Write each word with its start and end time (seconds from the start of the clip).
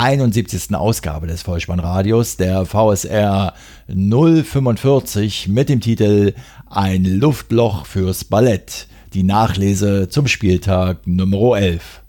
71. 0.00 0.74
Ausgabe 0.74 1.26
des 1.26 1.42
Vollspannradios, 1.42 2.38
der 2.38 2.64
VSR 2.64 3.52
045 3.86 5.48
mit 5.48 5.68
dem 5.68 5.82
Titel 5.82 6.32
Ein 6.70 7.04
Luftloch 7.04 7.84
fürs 7.84 8.24
Ballett, 8.24 8.86
die 9.12 9.24
Nachlese 9.24 10.08
zum 10.08 10.26
Spieltag 10.26 11.06
Nummer 11.06 11.58
11. 11.58 12.00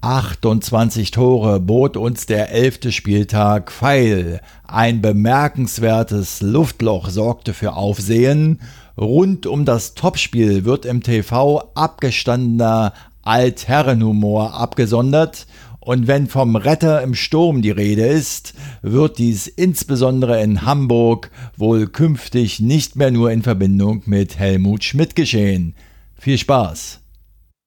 28 0.00 1.12
Tore 1.12 1.60
bot 1.60 1.96
uns 1.96 2.26
der 2.26 2.50
elfte 2.50 2.90
Spieltag 2.90 3.70
feil. 3.70 4.40
Ein 4.66 5.00
bemerkenswertes 5.00 6.40
Luftloch 6.40 7.08
sorgte 7.08 7.54
für 7.54 7.74
Aufsehen. 7.74 8.60
Rund 8.96 9.46
um 9.46 9.64
das 9.64 9.94
Topspiel 9.94 10.64
wird 10.64 10.84
im 10.84 11.04
TV 11.04 11.70
abgestandener 11.76 12.94
Altherrenhumor 13.22 14.54
abgesondert 14.54 15.46
und 15.88 16.06
wenn 16.06 16.26
vom 16.26 16.54
Retter 16.54 17.00
im 17.00 17.14
Sturm 17.14 17.62
die 17.62 17.70
Rede 17.70 18.06
ist, 18.06 18.52
wird 18.82 19.16
dies 19.16 19.46
insbesondere 19.46 20.42
in 20.42 20.66
Hamburg 20.66 21.30
wohl 21.56 21.86
künftig 21.86 22.60
nicht 22.60 22.94
mehr 22.96 23.10
nur 23.10 23.30
in 23.30 23.42
Verbindung 23.42 24.02
mit 24.04 24.38
Helmut 24.38 24.84
Schmidt 24.84 25.16
geschehen. 25.16 25.74
Viel 26.14 26.36
Spaß! 26.36 27.00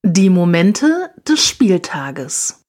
Die 0.04 0.30
Momente 0.30 1.10
des 1.28 1.44
Spieltages. 1.44 2.61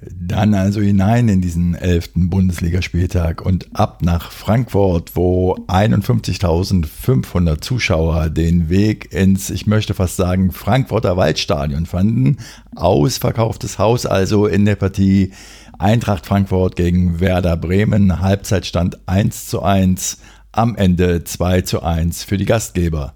Dann 0.00 0.54
also 0.54 0.80
hinein 0.80 1.28
in 1.28 1.40
diesen 1.40 1.74
elften 1.74 2.30
Bundesligaspieltag 2.30 3.44
und 3.44 3.66
ab 3.72 4.00
nach 4.02 4.30
Frankfurt, 4.30 5.16
wo 5.16 5.56
51.500 5.66 7.60
Zuschauer 7.60 8.30
den 8.30 8.68
Weg 8.68 9.12
ins, 9.12 9.50
ich 9.50 9.66
möchte 9.66 9.94
fast 9.94 10.14
sagen, 10.14 10.52
Frankfurter 10.52 11.16
Waldstadion 11.16 11.86
fanden. 11.86 12.36
Ausverkauftes 12.76 13.80
Haus 13.80 14.06
also 14.06 14.46
in 14.46 14.64
der 14.64 14.76
Partie 14.76 15.32
Eintracht 15.80 16.26
Frankfurt 16.26 16.76
gegen 16.76 17.18
Werder 17.18 17.56
Bremen. 17.56 18.20
Halbzeitstand 18.20 18.98
1 19.06 19.46
zu 19.46 19.62
1, 19.62 20.18
am 20.52 20.76
Ende 20.76 21.24
2 21.24 21.62
zu 21.62 21.82
1 21.82 22.22
für 22.22 22.36
die 22.36 22.46
Gastgeber. 22.46 23.14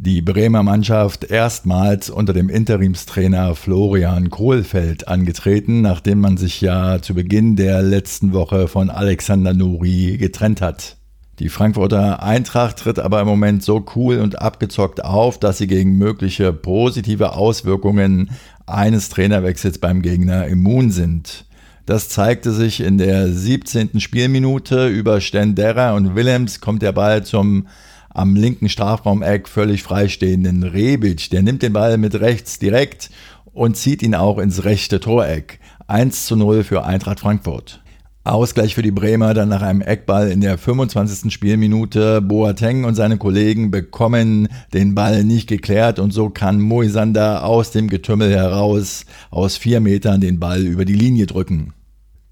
Die 0.00 0.22
Bremer 0.22 0.62
Mannschaft 0.62 1.24
erstmals 1.24 2.08
unter 2.08 2.32
dem 2.32 2.48
Interimstrainer 2.48 3.56
Florian 3.56 4.30
Kohlfeld 4.30 5.08
angetreten, 5.08 5.80
nachdem 5.80 6.20
man 6.20 6.36
sich 6.36 6.60
ja 6.60 7.02
zu 7.02 7.14
Beginn 7.14 7.56
der 7.56 7.82
letzten 7.82 8.32
Woche 8.32 8.68
von 8.68 8.90
Alexander 8.90 9.54
Nuri 9.54 10.16
getrennt 10.16 10.60
hat. 10.60 10.98
Die 11.40 11.48
Frankfurter 11.48 12.22
Eintracht 12.22 12.78
tritt 12.78 13.00
aber 13.00 13.20
im 13.20 13.26
Moment 13.26 13.64
so 13.64 13.84
cool 13.96 14.18
und 14.18 14.40
abgezockt 14.40 15.04
auf, 15.04 15.40
dass 15.40 15.58
sie 15.58 15.66
gegen 15.66 15.98
mögliche 15.98 16.52
positive 16.52 17.32
Auswirkungen 17.32 18.30
eines 18.66 19.08
Trainerwechsels 19.08 19.78
beim 19.78 20.02
Gegner 20.02 20.46
immun 20.46 20.92
sind. 20.92 21.44
Das 21.86 22.08
zeigte 22.08 22.52
sich 22.52 22.82
in 22.82 22.98
der 22.98 23.32
17. 23.32 23.98
Spielminute. 23.98 24.86
Über 24.86 25.20
Stendera 25.20 25.96
und 25.96 26.14
Willems 26.14 26.60
kommt 26.60 26.82
der 26.82 26.92
Ball 26.92 27.24
zum 27.24 27.66
am 28.10 28.34
linken 28.34 28.68
Strafraumeck 28.68 29.48
völlig 29.48 29.82
freistehenden 29.82 30.62
Rebic. 30.62 31.30
Der 31.30 31.42
nimmt 31.42 31.62
den 31.62 31.72
Ball 31.72 31.98
mit 31.98 32.20
rechts 32.20 32.58
direkt 32.58 33.10
und 33.52 33.76
zieht 33.76 34.02
ihn 34.02 34.14
auch 34.14 34.38
ins 34.38 34.64
rechte 34.64 35.00
Toreck. 35.00 35.60
1 35.86 36.26
zu 36.26 36.36
0 36.36 36.64
für 36.64 36.84
Eintracht 36.84 37.20
Frankfurt. 37.20 37.82
Ausgleich 38.24 38.74
für 38.74 38.82
die 38.82 38.90
Bremer 38.90 39.32
dann 39.32 39.48
nach 39.48 39.62
einem 39.62 39.80
Eckball 39.80 40.30
in 40.30 40.42
der 40.42 40.58
25. 40.58 41.32
Spielminute. 41.32 42.20
Boateng 42.20 42.84
und 42.84 42.94
seine 42.94 43.16
Kollegen 43.16 43.70
bekommen 43.70 44.48
den 44.74 44.94
Ball 44.94 45.24
nicht 45.24 45.48
geklärt 45.48 45.98
und 45.98 46.12
so 46.12 46.28
kann 46.28 46.60
Moisander 46.60 47.44
aus 47.44 47.70
dem 47.70 47.88
Getümmel 47.88 48.30
heraus 48.30 49.06
aus 49.30 49.56
vier 49.56 49.80
Metern 49.80 50.20
den 50.20 50.38
Ball 50.38 50.60
über 50.60 50.84
die 50.84 50.94
Linie 50.94 51.26
drücken 51.26 51.72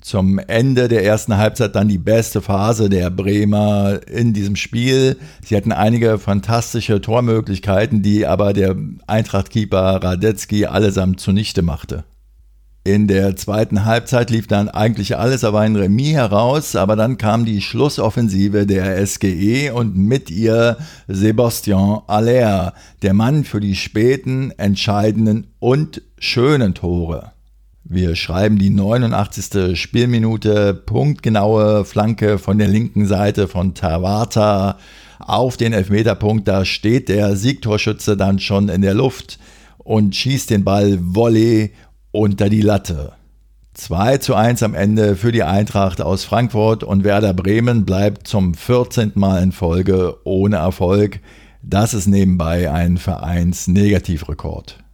zum 0.06 0.38
Ende 0.38 0.86
der 0.86 1.04
ersten 1.04 1.36
Halbzeit 1.36 1.74
dann 1.74 1.88
die 1.88 1.98
beste 1.98 2.40
Phase 2.40 2.88
der 2.88 3.10
Bremer 3.10 3.98
in 4.06 4.32
diesem 4.32 4.54
Spiel. 4.54 5.16
Sie 5.44 5.56
hatten 5.56 5.72
einige 5.72 6.20
fantastische 6.20 7.00
Tormöglichkeiten, 7.00 8.02
die 8.02 8.24
aber 8.24 8.52
der 8.52 8.76
Eintracht-Keeper 9.08 10.04
Radetzky 10.04 10.66
allesamt 10.66 11.18
zunichte 11.18 11.62
machte. 11.62 12.04
In 12.84 13.08
der 13.08 13.34
zweiten 13.34 13.84
Halbzeit 13.84 14.30
lief 14.30 14.46
dann 14.46 14.68
eigentlich 14.68 15.16
alles 15.16 15.42
aber 15.42 15.58
ein 15.58 15.74
Remis 15.74 16.12
heraus, 16.12 16.76
aber 16.76 16.94
dann 16.94 17.18
kam 17.18 17.44
die 17.44 17.60
Schlussoffensive 17.60 18.64
der 18.64 19.04
SGE 19.04 19.72
und 19.72 19.96
mit 19.96 20.30
ihr 20.30 20.76
Sebastian 21.08 22.02
Aller, 22.06 22.74
der 23.02 23.12
Mann 23.12 23.42
für 23.42 23.58
die 23.58 23.74
späten, 23.74 24.52
entscheidenden 24.52 25.48
und 25.58 26.02
schönen 26.16 26.74
Tore. 26.74 27.32
Wir 27.88 28.16
schreiben 28.16 28.58
die 28.58 28.70
89. 28.70 29.78
Spielminute, 29.78 30.74
punktgenaue 30.74 31.84
Flanke 31.84 32.38
von 32.38 32.58
der 32.58 32.66
linken 32.66 33.06
Seite 33.06 33.46
von 33.46 33.74
Tawata 33.74 34.78
auf 35.20 35.56
den 35.56 35.72
Elfmeterpunkt. 35.72 36.48
Da 36.48 36.64
steht 36.64 37.08
der 37.08 37.36
Siegtorschütze 37.36 38.16
dann 38.16 38.40
schon 38.40 38.70
in 38.70 38.82
der 38.82 38.94
Luft 38.94 39.38
und 39.78 40.16
schießt 40.16 40.50
den 40.50 40.64
Ball 40.64 40.98
Volley 41.00 41.74
unter 42.10 42.48
die 42.48 42.60
Latte. 42.60 43.12
2 43.74 44.18
zu 44.18 44.34
1 44.34 44.64
am 44.64 44.74
Ende 44.74 45.14
für 45.14 45.30
die 45.30 45.44
Eintracht 45.44 46.00
aus 46.00 46.24
Frankfurt 46.24 46.82
und 46.82 47.04
Werder 47.04 47.34
Bremen 47.34 47.84
bleibt 47.84 48.26
zum 48.26 48.54
14. 48.54 49.12
Mal 49.14 49.40
in 49.44 49.52
Folge 49.52 50.16
ohne 50.24 50.56
Erfolg. 50.56 51.20
Das 51.62 51.94
ist 51.94 52.08
nebenbei 52.08 52.68
ein 52.68 52.96
Vereinsnegativrekord. 52.96 54.85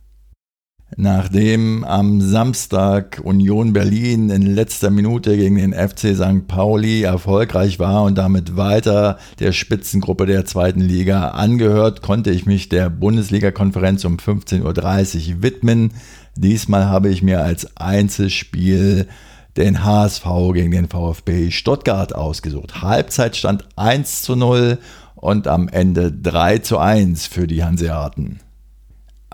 Nachdem 0.97 1.85
am 1.85 2.21
Samstag 2.21 3.21
Union 3.25 3.73
Berlin 3.73 4.29
in 4.29 4.43
letzter 4.43 4.91
Minute 4.91 5.37
gegen 5.37 5.57
den 5.57 5.73
FC 5.73 6.15
St. 6.15 6.47
Pauli 6.47 7.03
erfolgreich 7.03 7.79
war 7.79 8.03
und 8.03 8.19
damit 8.19 8.57
weiter 8.57 9.19
der 9.39 9.53
Spitzengruppe 9.53 10.27
der 10.27 10.45
zweiten 10.45 10.81
Liga 10.81 11.29
angehört, 11.29 12.03
konnte 12.03 12.31
ich 12.31 12.45
mich 12.45 12.69
der 12.69 12.91
Bundesliga-Konferenz 12.91 14.05
um 14.05 14.19
15.30 14.19 15.37
Uhr 15.37 15.43
widmen. 15.43 15.93
Diesmal 16.37 16.87
habe 16.87 17.09
ich 17.09 17.23
mir 17.23 17.43
als 17.43 17.77
Einzelspiel 17.79 19.09
den 19.57 19.85
HSV 19.85 20.27
gegen 20.53 20.73
den 20.73 20.89
VfB 20.89 21.51
Stuttgart 21.51 22.15
ausgesucht. 22.15 22.83
Halbzeitstand 22.83 23.65
1 23.77 24.23
zu 24.23 24.37
0 24.37 24.79
und 25.15 25.49
am 25.49 25.69
Ende 25.69 26.13
3 26.13 26.59
zu 26.59 26.79
1 26.79 27.27
für 27.27 27.47
die 27.47 27.65
Hanseaten. 27.65 28.41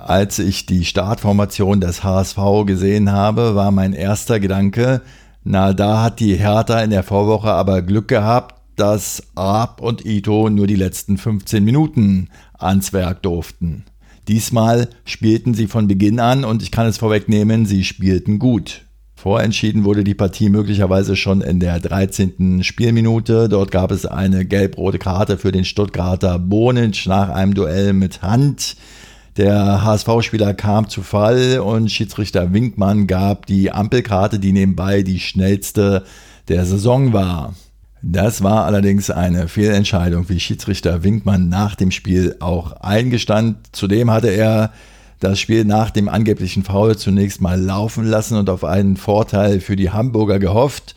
Als 0.07 0.39
ich 0.39 0.67
die 0.67 0.85
Startformation 0.85 1.81
des 1.81 2.05
HSV 2.05 2.39
gesehen 2.67 3.11
habe, 3.13 3.55
war 3.55 3.71
mein 3.71 3.93
erster 3.93 4.41
Gedanke, 4.41 5.03
na, 5.45 5.73
da 5.73 6.03
hat 6.03 6.21
die 6.21 6.37
Hertha 6.37 6.81
in 6.83 6.91
der 6.91 7.03
Vorwoche 7.03 7.51
aber 7.51 7.83
Glück 7.83 8.09
gehabt, 8.09 8.57
dass 8.77 9.23
Raab 9.37 9.81
und 9.81 10.05
Ito 10.05 10.51
nur 10.51 10.67
die 10.67 10.77
letzten 10.77 11.19
15 11.19 11.65
Minuten 11.65 12.29
ans 12.59 12.93
Werk 12.93 13.23
durften. 13.23 13.85
Diesmal 14.29 14.89
spielten 15.05 15.55
sie 15.55 15.67
von 15.67 15.89
Beginn 15.89 16.21
an 16.21 16.45
und 16.45 16.63
ich 16.63 16.71
kann 16.71 16.87
es 16.87 16.99
vorwegnehmen, 16.99 17.67
sie 17.67 17.83
spielten 17.83 18.39
gut. 18.39 18.83
Vorentschieden 19.17 19.85
wurde 19.85 20.05
die 20.05 20.15
Partie 20.15 20.49
möglicherweise 20.49 21.17
schon 21.17 21.41
in 21.41 21.59
der 21.59 21.81
13. 21.81 22.63
Spielminute. 22.63 23.49
Dort 23.49 23.73
gab 23.73 23.91
es 23.91 24.07
eine 24.07 24.45
gelb-rote 24.45 25.01
Karte 25.01 25.39
für 25.39 25.51
den 25.51 25.65
Stuttgarter 25.65 26.39
Bonic 26.39 27.07
nach 27.07 27.31
einem 27.31 27.55
Duell 27.55 27.95
mit 27.95 28.23
Hand. 28.23 28.77
Der 29.39 29.85
HSV-Spieler 29.85 30.53
kam 30.53 30.89
zu 30.89 31.03
Fall 31.03 31.61
und 31.61 31.93
Schiedsrichter 31.93 32.53
Winkmann 32.53 33.07
gab 33.07 33.47
die 33.47 33.71
Ampelkarte, 33.71 34.41
die 34.41 34.51
nebenbei 34.51 35.03
die 35.05 35.21
schnellste 35.21 36.03
der 36.49 36.67
Saison 36.67 37.13
war. 37.13 37.55
Das 38.03 38.43
war 38.43 38.65
allerdings 38.65 39.11
eine 39.11 39.47
Fehlentscheidung, 39.47 40.29
wie 40.29 40.41
Schiedsrichter 40.41 41.05
Winkmann 41.05 41.49
nach 41.49 41.77
dem 41.77 41.93
Spiel 41.93 42.35
auch 42.41 42.73
eingestand. 42.81 43.59
Zudem 43.71 44.11
hatte 44.11 44.29
er 44.29 44.73
das 45.21 45.39
Spiel 45.39 45.65
nach 45.65 45.91
dem 45.91 46.09
angeblichen 46.09 46.65
Foul 46.65 46.97
zunächst 46.97 47.41
mal 47.41 47.61
laufen 47.61 48.07
lassen 48.07 48.37
und 48.37 48.51
auf 48.51 48.65
einen 48.65 48.97
Vorteil 48.97 49.61
für 49.61 49.77
die 49.77 49.91
Hamburger 49.91 50.41
gehofft 50.41 50.97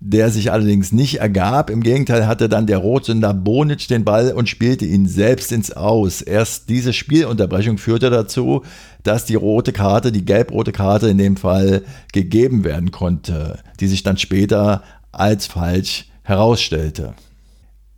der 0.00 0.30
sich 0.30 0.52
allerdings 0.52 0.92
nicht 0.92 1.20
ergab. 1.20 1.70
Im 1.70 1.82
Gegenteil 1.82 2.26
hatte 2.26 2.48
dann 2.48 2.66
der 2.66 2.78
Rotsünder 2.78 3.34
Bonic 3.34 3.88
den 3.88 4.04
Ball 4.04 4.32
und 4.32 4.48
spielte 4.48 4.84
ihn 4.84 5.08
selbst 5.08 5.50
ins 5.50 5.72
Aus. 5.72 6.22
Erst 6.22 6.68
diese 6.68 6.92
Spielunterbrechung 6.92 7.78
führte 7.78 8.10
dazu, 8.10 8.62
dass 9.02 9.24
die 9.24 9.34
rote 9.34 9.72
Karte, 9.72 10.12
die 10.12 10.24
gelb-rote 10.24 10.72
Karte 10.72 11.08
in 11.08 11.18
dem 11.18 11.36
Fall 11.36 11.82
gegeben 12.12 12.64
werden 12.64 12.90
konnte, 12.90 13.58
die 13.80 13.88
sich 13.88 14.02
dann 14.02 14.18
später 14.18 14.82
als 15.10 15.46
falsch 15.46 16.06
herausstellte. 16.22 17.14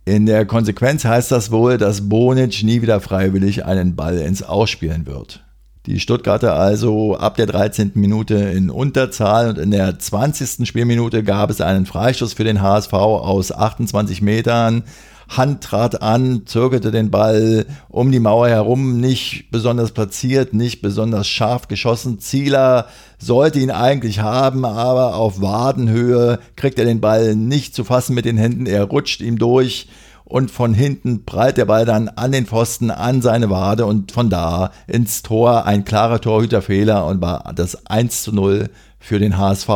In 0.05 0.25
der 0.25 0.45
Konsequenz 0.45 1.05
heißt 1.05 1.31
das 1.31 1.51
wohl, 1.51 1.77
dass 1.77 2.09
Bonic 2.09 2.63
nie 2.63 2.81
wieder 2.81 2.99
freiwillig 2.99 3.65
einen 3.65 3.95
Ball 3.95 4.17
ins 4.17 4.41
Ausspielen 4.41 5.05
wird. 5.05 5.43
Die 5.87 5.99
Stuttgarter 5.99 6.53
also 6.53 7.17
ab 7.17 7.37
der 7.37 7.47
13. 7.47 7.93
Minute 7.95 8.35
in 8.35 8.69
Unterzahl 8.69 9.49
und 9.49 9.57
in 9.57 9.71
der 9.71 9.97
20. 9.97 10.67
Spielminute 10.67 11.23
gab 11.23 11.49
es 11.49 11.59
einen 11.59 11.87
Freistoß 11.87 12.33
für 12.33 12.43
den 12.43 12.61
HSV 12.61 12.93
aus 12.93 13.51
28 13.51 14.21
Metern. 14.21 14.83
Hand 15.27 15.63
trat 15.63 16.03
an, 16.03 16.43
zirkelte 16.45 16.91
den 16.91 17.09
Ball 17.09 17.65
um 17.89 18.11
die 18.11 18.19
Mauer 18.19 18.47
herum, 18.49 18.99
nicht 18.99 19.49
besonders 19.49 19.91
platziert, 19.91 20.53
nicht 20.53 20.83
besonders 20.83 21.27
scharf 21.27 21.67
geschossen. 21.67 22.19
Zieler 22.19 22.85
sollte 23.17 23.59
ihn 23.59 23.71
eigentlich 23.71 24.19
haben, 24.19 24.65
aber 24.65 25.15
auf 25.15 25.41
Wadenhöhe 25.41 26.37
kriegt 26.57 26.77
er 26.77 26.85
den 26.85 27.01
Ball 27.01 27.35
nicht 27.35 27.73
zu 27.73 27.85
fassen 27.85 28.13
mit 28.13 28.25
den 28.25 28.37
Händen, 28.37 28.67
er 28.67 28.83
rutscht 28.83 29.21
ihm 29.21 29.39
durch 29.39 29.87
und 30.31 30.49
von 30.49 30.73
hinten 30.73 31.25
prallt 31.25 31.57
der 31.57 31.65
Ball 31.65 31.85
dann 31.85 32.07
an 32.07 32.31
den 32.31 32.45
Pfosten, 32.45 32.89
an 32.89 33.21
seine 33.21 33.49
Wade 33.49 33.85
und 33.85 34.11
von 34.11 34.29
da 34.29 34.71
ins 34.87 35.23
Tor. 35.23 35.65
Ein 35.65 35.83
klarer 35.83 36.21
Torhüterfehler 36.21 37.05
und 37.05 37.21
war 37.21 37.51
das 37.55 37.85
1 37.87 38.23
zu 38.23 38.33
0 38.33 38.69
für 38.99 39.19
den 39.19 39.37
HSV. 39.37 39.69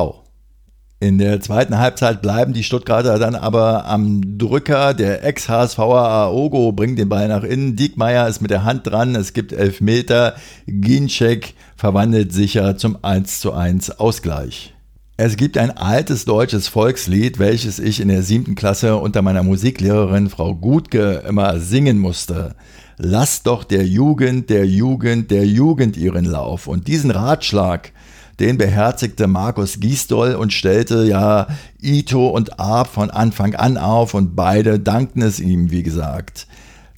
In 1.01 1.17
der 1.17 1.41
zweiten 1.41 1.77
Halbzeit 1.77 2.21
bleiben 2.21 2.53
die 2.53 2.63
Stuttgarter 2.63 3.19
dann 3.19 3.35
aber 3.35 3.85
am 3.85 4.37
Drücker. 4.37 4.93
Der 4.93 5.25
Ex-HSVer 5.25 5.81
Aogo 5.81 6.71
bringt 6.71 6.97
den 6.97 7.09
Ball 7.09 7.27
nach 7.27 7.43
innen. 7.43 7.75
Diekmeyer 7.75 8.27
ist 8.29 8.41
mit 8.41 8.49
der 8.49 8.63
Hand 8.63 8.87
dran. 8.87 9.13
Es 9.13 9.33
gibt 9.33 9.51
elf 9.51 9.81
Meter. 9.81 10.35
Ginczek 10.67 11.53
verwandelt 11.75 12.31
sicher 12.31 12.77
zum 12.77 12.97
1 13.03 13.41
zu 13.41 13.51
1 13.51 13.99
Ausgleich. 13.99 14.74
Es 15.17 15.37
gibt 15.37 15.57
ein 15.57 15.71
altes 15.71 16.25
deutsches 16.25 16.67
Volkslied, 16.67 17.39
welches 17.39 17.79
ich 17.79 18.01
in 18.01 18.09
der 18.09 18.21
siebten 18.21 18.53
Klasse 18.53 18.97
unter 18.97 19.21
meiner 19.21 19.43
Musiklehrerin 19.43 20.29
Frau 20.29 20.53
Gutke 20.53 21.23
immer 21.25 21.57
singen 21.61 21.99
musste. 21.99 22.53
Lass 22.97 23.41
doch 23.41 23.63
der 23.63 23.85
Jugend, 23.87 24.49
der 24.49 24.65
Jugend, 24.65 25.31
der 25.31 25.45
Jugend 25.45 25.95
ihren 25.95 26.25
Lauf. 26.25 26.67
Und 26.67 26.89
diesen 26.89 27.11
Ratschlag, 27.11 27.93
den 28.41 28.57
beherzigte 28.57 29.27
Markus 29.27 29.79
Giesdoll 29.79 30.35
und 30.35 30.51
stellte 30.51 31.05
ja 31.05 31.47
Ito 31.81 32.27
und 32.27 32.59
Arp 32.59 32.87
von 32.87 33.09
Anfang 33.09 33.55
an 33.55 33.77
auf 33.77 34.15
und 34.15 34.35
beide 34.35 34.81
dankten 34.81 35.21
es 35.21 35.39
ihm, 35.39 35.71
wie 35.71 35.83
gesagt. 35.83 36.45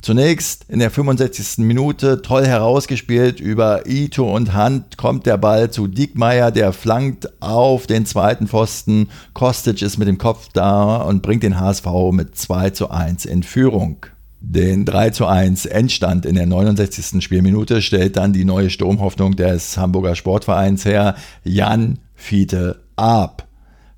Zunächst 0.07 0.63
in 0.69 0.79
der 0.79 0.89
65. 0.89 1.65
Minute 1.65 2.21
toll 2.21 2.45
herausgespielt 2.45 3.41
über 3.41 3.87
Ito 3.87 4.33
und 4.33 4.53
Hand 4.53 4.97
kommt 4.97 5.25
der 5.25 5.35
Ball 5.37 5.69
zu 5.69 5.87
Diekmeyer, 5.87 6.49
der 6.49 6.71
flankt 6.71 7.29
auf 7.41 7.87
den 7.87 8.05
zweiten 8.05 8.47
Pfosten. 8.47 9.09
Kostic 9.33 9.81
ist 9.81 9.97
mit 9.97 10.07
dem 10.07 10.17
Kopf 10.17 10.47
da 10.53 10.95
und 10.95 11.23
bringt 11.23 11.43
den 11.43 11.59
HSV 11.59 11.87
mit 12.13 12.37
2 12.37 12.69
zu 12.69 12.89
1 12.89 13.25
in 13.25 13.43
Führung. 13.43 14.05
Den 14.39 14.85
3 14.85 15.09
zu 15.09 15.25
1 15.25 15.65
Endstand 15.65 16.25
in 16.25 16.35
der 16.35 16.45
69. 16.45 17.21
Spielminute 17.21 17.81
stellt 17.81 18.15
dann 18.15 18.31
die 18.31 18.45
neue 18.45 18.69
Sturmhoffnung 18.69 19.35
des 19.35 19.77
Hamburger 19.77 20.15
Sportvereins 20.15 20.85
her, 20.85 21.15
Jan 21.43 21.99
Fiete 22.15 22.79
Ab. 22.95 23.46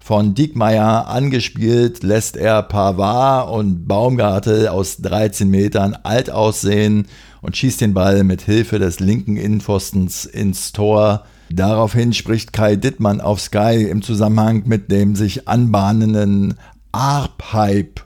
Von 0.09 0.33
Diekmeyer 0.33 1.07
angespielt 1.07 2.01
lässt 2.01 2.35
er 2.35 2.63
Pavard 2.63 3.47
und 3.51 3.87
Baumgartel 3.87 4.67
aus 4.67 4.97
13 4.97 5.47
Metern 5.47 5.95
alt 6.01 6.31
aussehen 6.31 7.05
und 7.43 7.55
schießt 7.55 7.79
den 7.79 7.93
Ball 7.93 8.23
mit 8.23 8.41
Hilfe 8.41 8.79
des 8.79 8.99
linken 8.99 9.37
Innenpfostens 9.37 10.25
ins 10.25 10.71
Tor. 10.71 11.25
Daraufhin 11.51 12.13
spricht 12.13 12.53
Kai 12.53 12.75
Dittmann 12.75 13.21
auf 13.21 13.39
Sky 13.39 13.87
im 13.87 14.01
Zusammenhang 14.01 14.63
mit 14.65 14.91
dem 14.91 15.15
sich 15.15 15.47
anbahnenden 15.47 16.55
Arp-Hype 16.91 18.01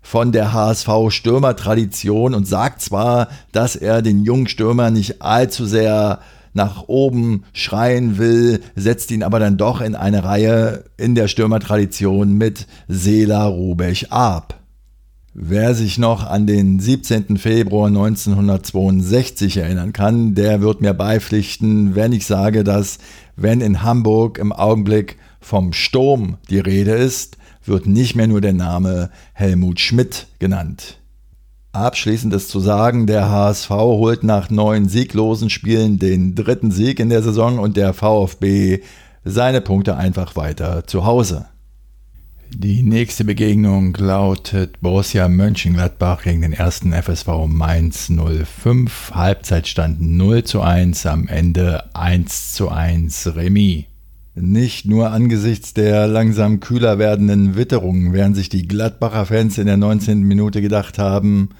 von 0.00 0.30
der 0.30 0.52
HSV-Stürmertradition 0.52 2.34
und 2.34 2.46
sagt 2.46 2.82
zwar, 2.82 3.26
dass 3.50 3.74
er 3.74 4.00
den 4.00 4.22
jungen 4.22 4.46
Stürmer 4.46 4.92
nicht 4.92 5.22
allzu 5.22 5.66
sehr 5.66 6.20
nach 6.54 6.88
oben 6.88 7.44
schreien 7.52 8.18
will, 8.18 8.60
setzt 8.76 9.10
ihn 9.10 9.22
aber 9.22 9.38
dann 9.38 9.56
doch 9.56 9.80
in 9.80 9.94
eine 9.94 10.24
Reihe 10.24 10.84
in 10.96 11.14
der 11.14 11.28
Stürmertradition 11.28 12.34
mit 12.34 12.66
Sela 12.88 13.46
Rubech 13.46 14.12
ab. 14.12 14.58
Wer 15.34 15.74
sich 15.74 15.96
noch 15.96 16.26
an 16.26 16.46
den 16.46 16.78
17. 16.78 17.38
Februar 17.38 17.86
1962 17.86 19.56
erinnern 19.56 19.94
kann, 19.94 20.34
der 20.34 20.60
wird 20.60 20.82
mir 20.82 20.92
beipflichten, 20.92 21.94
wenn 21.94 22.12
ich 22.12 22.26
sage, 22.26 22.64
dass 22.64 22.98
wenn 23.34 23.62
in 23.62 23.82
Hamburg 23.82 24.38
im 24.38 24.52
Augenblick 24.52 25.16
vom 25.40 25.72
Sturm 25.72 26.36
die 26.50 26.58
Rede 26.58 26.92
ist, 26.92 27.38
wird 27.64 27.86
nicht 27.86 28.14
mehr 28.14 28.26
nur 28.26 28.42
der 28.42 28.52
Name 28.52 29.10
Helmut 29.32 29.80
Schmidt 29.80 30.26
genannt. 30.38 30.98
Abschließend 31.72 32.34
ist 32.34 32.50
zu 32.50 32.60
sagen, 32.60 33.06
der 33.06 33.30
HSV 33.30 33.70
holt 33.70 34.24
nach 34.24 34.50
neun 34.50 34.90
sieglosen 34.90 35.48
Spielen 35.48 35.98
den 35.98 36.34
dritten 36.34 36.70
Sieg 36.70 37.00
in 37.00 37.08
der 37.08 37.22
Saison 37.22 37.58
und 37.58 37.78
der 37.78 37.94
VfB 37.94 38.80
seine 39.24 39.62
Punkte 39.62 39.96
einfach 39.96 40.36
weiter 40.36 40.86
zu 40.86 41.06
Hause. 41.06 41.46
Die 42.50 42.82
nächste 42.82 43.24
Begegnung 43.24 43.94
lautet 43.94 44.82
Borussia 44.82 45.26
Mönchengladbach 45.28 46.24
gegen 46.24 46.42
den 46.42 46.52
ersten 46.52 46.92
FSV 46.92 47.46
Mainz 47.46 48.12
05. 48.12 49.12
Halbzeitstand 49.14 50.02
0 50.02 50.44
zu 50.44 50.60
1, 50.60 51.06
am 51.06 51.26
Ende 51.26 51.84
1 51.94 52.52
zu 52.52 52.68
1 52.68 53.34
Remis. 53.34 53.84
Nicht 54.34 54.84
nur 54.84 55.10
angesichts 55.10 55.72
der 55.72 56.06
langsam 56.06 56.60
kühler 56.60 56.98
werdenden 56.98 57.56
Witterung 57.56 58.12
werden 58.12 58.34
sich 58.34 58.50
die 58.50 58.68
Gladbacher 58.68 59.24
Fans 59.24 59.56
in 59.56 59.66
der 59.66 59.78
19. 59.78 60.22
Minute 60.22 60.60
gedacht 60.60 60.98
haben, 60.98 61.50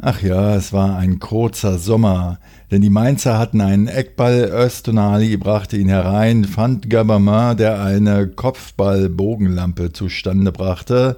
ach 0.00 0.22
ja, 0.22 0.56
es 0.56 0.72
war 0.72 0.96
ein 0.96 1.18
kurzer 1.18 1.78
Sommer, 1.78 2.38
denn 2.70 2.82
die 2.82 2.90
Mainzer 2.90 3.38
hatten 3.38 3.60
einen 3.60 3.88
Eckball, 3.88 4.50
Östonali 4.52 5.36
brachte 5.36 5.76
ihn 5.76 5.88
herein, 5.88 6.44
fand 6.44 6.90
Gabamin, 6.90 7.56
der 7.56 7.82
eine 7.82 8.28
Kopfball-Bogenlampe 8.28 9.92
zustande 9.92 10.52
brachte. 10.52 11.16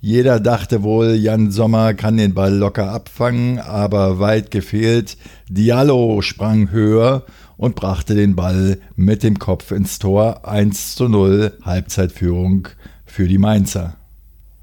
Jeder 0.00 0.40
dachte 0.40 0.82
wohl, 0.82 1.14
Jan 1.14 1.52
Sommer 1.52 1.94
kann 1.94 2.16
den 2.16 2.34
Ball 2.34 2.54
locker 2.54 2.90
abfangen, 2.90 3.60
aber 3.60 4.18
weit 4.18 4.50
gefehlt. 4.50 5.16
Diallo 5.48 6.22
sprang 6.22 6.72
höher 6.72 7.24
und 7.56 7.76
brachte 7.76 8.16
den 8.16 8.34
Ball 8.34 8.78
mit 8.96 9.22
dem 9.22 9.38
Kopf 9.38 9.70
ins 9.70 10.00
Tor 10.00 10.48
1 10.48 10.96
zu 10.96 11.08
0 11.08 11.52
Halbzeitführung 11.62 12.66
für 13.06 13.28
die 13.28 13.38
Mainzer. 13.38 13.96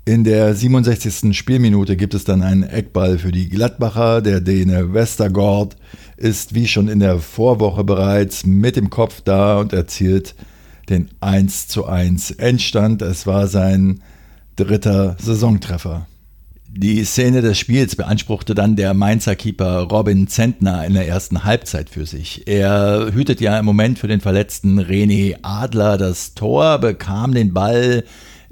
In 0.05 0.23
der 0.23 0.55
67. 0.55 1.37
Spielminute 1.37 1.95
gibt 1.95 2.13
es 2.13 2.23
dann 2.23 2.41
einen 2.41 2.63
Eckball 2.63 3.19
für 3.19 3.31
die 3.31 3.47
Gladbacher. 3.49 4.21
Der 4.21 4.41
Däne 4.41 4.93
Westergaard 4.93 5.75
ist 6.17 6.55
wie 6.55 6.67
schon 6.67 6.87
in 6.87 6.99
der 6.99 7.19
Vorwoche 7.19 7.83
bereits 7.83 8.45
mit 8.45 8.75
dem 8.75 8.89
Kopf 8.89 9.21
da 9.21 9.59
und 9.59 9.71
erzielt 9.71 10.35
den 10.89 11.09
1 11.19 11.67
zu 11.67 11.85
1 11.85 12.31
Endstand. 12.31 13.01
Es 13.03 13.27
war 13.27 13.47
sein 13.47 14.01
dritter 14.55 15.15
Saisontreffer. 15.19 16.07
Die 16.71 17.03
Szene 17.03 17.41
des 17.41 17.57
Spiels 17.57 17.95
beanspruchte 17.95 18.53
dann 18.53 18.75
der 18.75 18.93
Mainzer 18.93 19.35
Keeper 19.35 19.81
Robin 19.91 20.27
Zentner 20.27 20.85
in 20.85 20.93
der 20.93 21.07
ersten 21.07 21.43
Halbzeit 21.43 21.89
für 21.89 22.05
sich. 22.05 22.47
Er 22.47 23.11
hütet 23.11 23.41
ja 23.41 23.57
im 23.57 23.65
Moment 23.65 23.97
für 23.97 24.07
den 24.07 24.21
verletzten 24.21 24.79
René 24.79 25.37
Adler 25.41 25.97
das 25.97 26.35
Tor, 26.35 26.77
bekam 26.77 27.33
den 27.33 27.53
Ball 27.53 28.03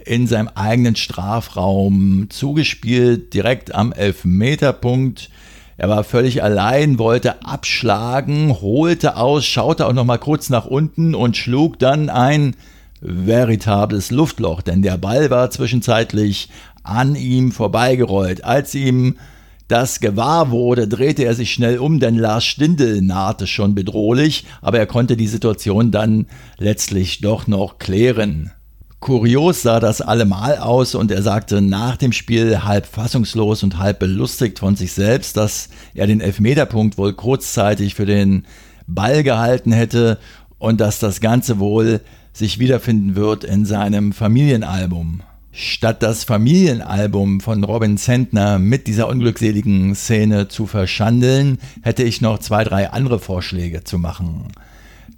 in 0.07 0.27
seinem 0.27 0.49
eigenen 0.55 0.95
Strafraum 0.95 2.27
zugespielt, 2.29 3.33
direkt 3.33 3.75
am 3.75 3.91
Elfmeterpunkt. 3.91 5.29
Er 5.77 5.89
war 5.89 6.03
völlig 6.03 6.41
allein, 6.41 6.97
wollte 6.97 7.45
abschlagen, 7.45 8.61
holte 8.61 9.17
aus, 9.17 9.45
schaute 9.45 9.85
auch 9.85 9.93
noch 9.93 10.05
mal 10.05 10.17
kurz 10.17 10.49
nach 10.49 10.65
unten 10.65 11.13
und 11.13 11.37
schlug 11.37 11.77
dann 11.77 12.09
ein 12.09 12.55
veritables 12.99 14.09
Luftloch, 14.09 14.61
denn 14.61 14.81
der 14.81 14.97
Ball 14.97 15.29
war 15.29 15.51
zwischenzeitlich 15.51 16.49
an 16.83 17.15
ihm 17.15 17.51
vorbeigerollt. 17.51 18.43
Als 18.43 18.73
ihm 18.73 19.17
das 19.67 19.99
gewahr 19.99 20.49
wurde, 20.49 20.87
drehte 20.87 21.25
er 21.25 21.35
sich 21.35 21.51
schnell 21.51 21.77
um, 21.77 21.99
denn 21.99 22.15
Lars 22.15 22.45
Stindl 22.45 23.01
nahte 23.01 23.47
schon 23.47 23.75
bedrohlich, 23.75 24.45
aber 24.61 24.79
er 24.79 24.87
konnte 24.87 25.17
die 25.17 25.27
Situation 25.27 25.91
dann 25.91 26.27
letztlich 26.57 27.21
doch 27.21 27.47
noch 27.47 27.77
klären. 27.77 28.51
Kurios 28.99 29.61
sah 29.61 29.79
das 29.79 30.01
allemal 30.01 30.57
aus 30.57 30.95
und 30.95 31.11
er 31.11 31.21
sagte 31.21 31.61
nach 31.61 31.97
dem 31.97 32.11
Spiel 32.11 32.63
halb 32.63 32.87
fassungslos 32.87 33.61
und 33.61 33.77
halb 33.77 33.99
belustigt 33.99 34.59
von 34.59 34.75
sich 34.75 34.93
selbst, 34.93 35.37
dass 35.37 35.69
er 35.93 36.07
den 36.07 36.19
Elfmeterpunkt 36.19 36.97
wohl 36.97 37.13
kurzzeitig 37.13 37.93
für 37.93 38.07
den 38.07 38.45
Ball 38.87 39.21
gehalten 39.21 39.71
hätte 39.71 40.17
und 40.57 40.81
dass 40.81 40.99
das 40.99 41.21
Ganze 41.21 41.59
wohl 41.59 42.01
sich 42.33 42.57
wiederfinden 42.57 43.15
wird 43.15 43.43
in 43.43 43.65
seinem 43.65 44.13
Familienalbum. 44.13 45.21
Statt 45.51 46.03
das 46.03 46.23
Familienalbum 46.23 47.39
von 47.39 47.63
Robin 47.63 47.97
Zentner 47.97 48.59
mit 48.59 48.87
dieser 48.87 49.07
unglückseligen 49.07 49.95
Szene 49.95 50.47
zu 50.47 50.67
verschandeln, 50.67 51.59
hätte 51.81 52.03
ich 52.03 52.21
noch 52.21 52.39
zwei, 52.39 52.63
drei 52.63 52.91
andere 52.91 53.19
Vorschläge 53.19 53.83
zu 53.83 53.97
machen. 53.97 54.49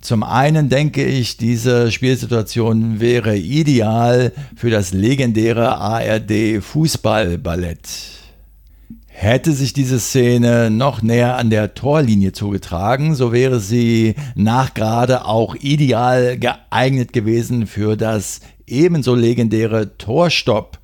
Zum 0.02 0.24
einen 0.24 0.70
denke 0.70 1.04
ich, 1.04 1.36
diese 1.36 1.92
Spielsituation 1.92 3.02
wäre 3.02 3.36
ideal 3.38 4.32
für 4.56 4.70
das 4.70 4.94
legendäre 4.94 5.78
ARD 5.78 6.62
Fußballballett. 6.62 7.90
Hätte 9.08 9.52
sich 9.52 9.74
diese 9.74 10.00
Szene 10.00 10.70
noch 10.70 11.02
näher 11.02 11.36
an 11.36 11.50
der 11.50 11.74
Torlinie 11.74 12.32
zugetragen, 12.32 13.16
so 13.16 13.34
wäre 13.34 13.60
sie 13.60 14.16
nachgerade 14.36 15.26
auch 15.26 15.56
ideal 15.56 16.40
geeignet 16.40 17.12
gewesen 17.12 17.68
für 17.68 17.98
das 17.98 18.40
ebenso 18.66 19.16
legendäre 19.16 19.98
Torstopp. 19.98 20.80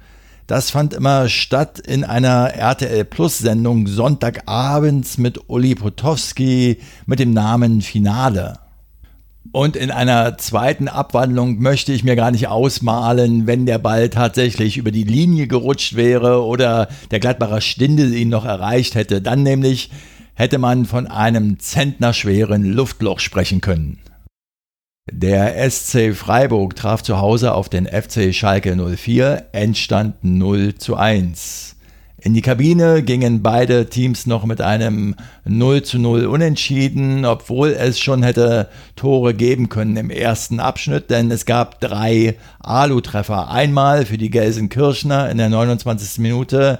Das 0.47 0.69
fand 0.69 0.93
immer 0.93 1.29
statt 1.29 1.79
in 1.79 2.03
einer 2.03 2.53
RTL 2.53 3.05
Plus 3.05 3.37
Sendung 3.37 3.87
Sonntagabends 3.87 5.17
mit 5.17 5.49
Uli 5.49 5.73
Potowski 5.73 6.79
mit 7.05 7.19
dem 7.19 7.33
Namen 7.33 7.81
Finale. 7.81 8.64
Und 9.51 9.75
in 9.75 9.91
einer 9.91 10.37
zweiten 10.37 10.87
Abwandlung 10.87 11.59
möchte 11.59 11.93
ich 11.93 12.03
mir 12.03 12.15
gar 12.15 12.31
nicht 12.31 12.47
ausmalen, 12.47 13.47
wenn 13.47 13.65
der 13.65 13.77
Ball 13.77 14.09
tatsächlich 14.09 14.77
über 14.77 14.91
die 14.91 15.03
Linie 15.03 15.47
gerutscht 15.47 15.95
wäre 15.95 16.43
oder 16.43 16.89
der 17.11 17.19
Gladbacher 17.19 17.61
Stindel 17.61 18.13
ihn 18.13 18.29
noch 18.29 18.45
erreicht 18.45 18.95
hätte. 18.95 19.21
Dann 19.21 19.43
nämlich 19.43 19.91
hätte 20.33 20.57
man 20.57 20.85
von 20.85 21.07
einem 21.07 21.59
zentnerschweren 21.59 22.63
Luftloch 22.63 23.19
sprechen 23.19 23.61
können. 23.61 23.99
Der 25.11 25.69
SC 25.69 26.15
Freiburg 26.15 26.75
traf 26.75 27.03
zu 27.03 27.19
Hause 27.19 27.53
auf 27.53 27.69
den 27.69 27.85
FC 27.85 28.33
Schalke 28.33 28.75
04, 28.75 29.49
Endstand 29.51 30.23
0 30.23 30.75
zu 30.75 30.95
1. 30.95 31.74
In 32.25 32.33
die 32.33 32.41
Kabine 32.41 33.03
gingen 33.03 33.43
beide 33.43 33.85
Teams 33.85 34.25
noch 34.25 34.45
mit 34.45 34.59
einem 34.59 35.13
0 35.43 35.83
zu 35.83 35.99
0 35.99 36.25
unentschieden, 36.25 37.23
obwohl 37.23 37.69
es 37.69 37.99
schon 37.99 38.23
hätte 38.23 38.67
Tore 38.95 39.35
geben 39.35 39.69
können 39.69 39.95
im 39.95 40.09
ersten 40.09 40.59
Abschnitt, 40.59 41.11
denn 41.11 41.29
es 41.29 41.45
gab 41.45 41.79
drei 41.81 42.35
Alu-Treffer. 42.61 43.51
Einmal 43.51 44.07
für 44.07 44.17
die 44.17 44.31
Gelsenkirchner 44.31 45.29
in 45.29 45.37
der 45.37 45.49
29. 45.49 46.17
Minute 46.17 46.79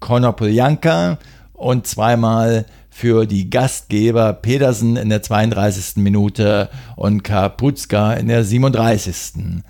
Conor 0.00 0.34
Poljanka 0.34 1.18
und 1.52 1.86
zweimal 1.86 2.64
für 2.88 3.26
die 3.26 3.50
Gastgeber 3.50 4.32
Pedersen 4.32 4.96
in 4.96 5.10
der 5.10 5.20
32. 5.20 5.96
Minute 5.96 6.70
und 6.96 7.22
Kapuzka 7.22 8.14
in 8.14 8.28
der 8.28 8.44
37 8.44 9.62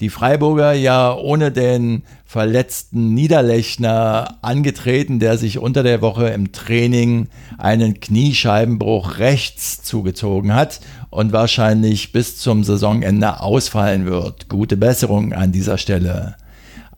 die 0.00 0.10
Freiburger 0.10 0.72
ja 0.72 1.14
ohne 1.14 1.52
den 1.52 2.02
verletzten 2.24 3.14
Niederlechner 3.14 4.38
angetreten, 4.42 5.20
der 5.20 5.38
sich 5.38 5.58
unter 5.58 5.84
der 5.84 6.02
Woche 6.02 6.28
im 6.28 6.50
Training 6.52 7.28
einen 7.58 8.00
Kniescheibenbruch 8.00 9.18
rechts 9.18 9.82
zugezogen 9.82 10.54
hat 10.54 10.80
und 11.10 11.32
wahrscheinlich 11.32 12.10
bis 12.10 12.38
zum 12.38 12.64
Saisonende 12.64 13.40
ausfallen 13.40 14.04
wird. 14.06 14.48
Gute 14.48 14.76
Besserung 14.76 15.32
an 15.32 15.52
dieser 15.52 15.78
Stelle. 15.78 16.34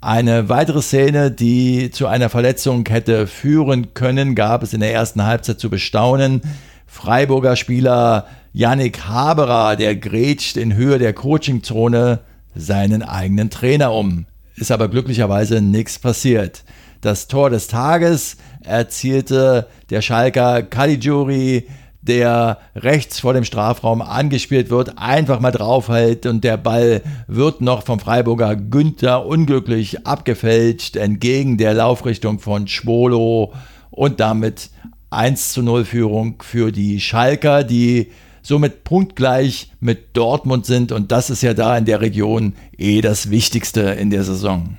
Eine 0.00 0.48
weitere 0.48 0.80
Szene, 0.80 1.30
die 1.30 1.90
zu 1.90 2.06
einer 2.06 2.30
Verletzung 2.30 2.86
hätte 2.88 3.26
führen 3.26 3.92
können, 3.92 4.34
gab 4.34 4.62
es 4.62 4.72
in 4.72 4.80
der 4.80 4.92
ersten 4.92 5.24
Halbzeit 5.24 5.60
zu 5.60 5.68
bestaunen. 5.68 6.40
Freiburger 6.86 7.56
Spieler 7.56 8.26
Yannick 8.54 9.00
Haberer, 9.00 9.76
der 9.76 9.96
grätscht 9.96 10.56
in 10.56 10.74
Höhe 10.74 10.98
der 10.98 11.12
Coachingzone 11.12 12.20
seinen 12.56 13.02
eigenen 13.02 13.50
Trainer 13.50 13.92
um. 13.92 14.26
Ist 14.56 14.72
aber 14.72 14.88
glücklicherweise 14.88 15.60
nichts 15.60 15.98
passiert. 15.98 16.64
Das 17.02 17.28
Tor 17.28 17.50
des 17.50 17.68
Tages 17.68 18.36
erzielte 18.64 19.68
der 19.90 20.00
Schalker 20.00 20.62
Caligiuri, 20.62 21.68
der 22.00 22.58
rechts 22.74 23.20
vor 23.20 23.34
dem 23.34 23.44
Strafraum 23.44 24.00
angespielt 24.00 24.70
wird, 24.70 24.96
einfach 24.96 25.40
mal 25.40 25.50
draufhält 25.50 26.24
und 26.26 26.44
der 26.44 26.56
Ball 26.56 27.02
wird 27.26 27.60
noch 27.60 27.82
vom 27.82 27.98
Freiburger 27.98 28.56
Günther 28.56 29.26
unglücklich 29.26 30.06
abgefälscht 30.06 30.96
entgegen 30.96 31.58
der 31.58 31.74
Laufrichtung 31.74 32.38
von 32.38 32.68
Schwolo 32.68 33.52
und 33.90 34.20
damit 34.20 34.70
1 35.10 35.52
zu 35.52 35.62
0 35.62 35.84
Führung 35.84 36.42
für 36.42 36.72
die 36.72 37.00
Schalker, 37.00 37.64
die 37.64 38.10
somit 38.46 38.84
punktgleich 38.84 39.72
mit 39.80 40.16
Dortmund 40.16 40.66
sind 40.66 40.92
und 40.92 41.10
das 41.10 41.30
ist 41.30 41.42
ja 41.42 41.52
da 41.52 41.76
in 41.76 41.84
der 41.84 42.00
Region 42.00 42.52
eh 42.78 43.00
das 43.00 43.30
Wichtigste 43.30 43.80
in 43.80 44.10
der 44.10 44.22
Saison. 44.22 44.76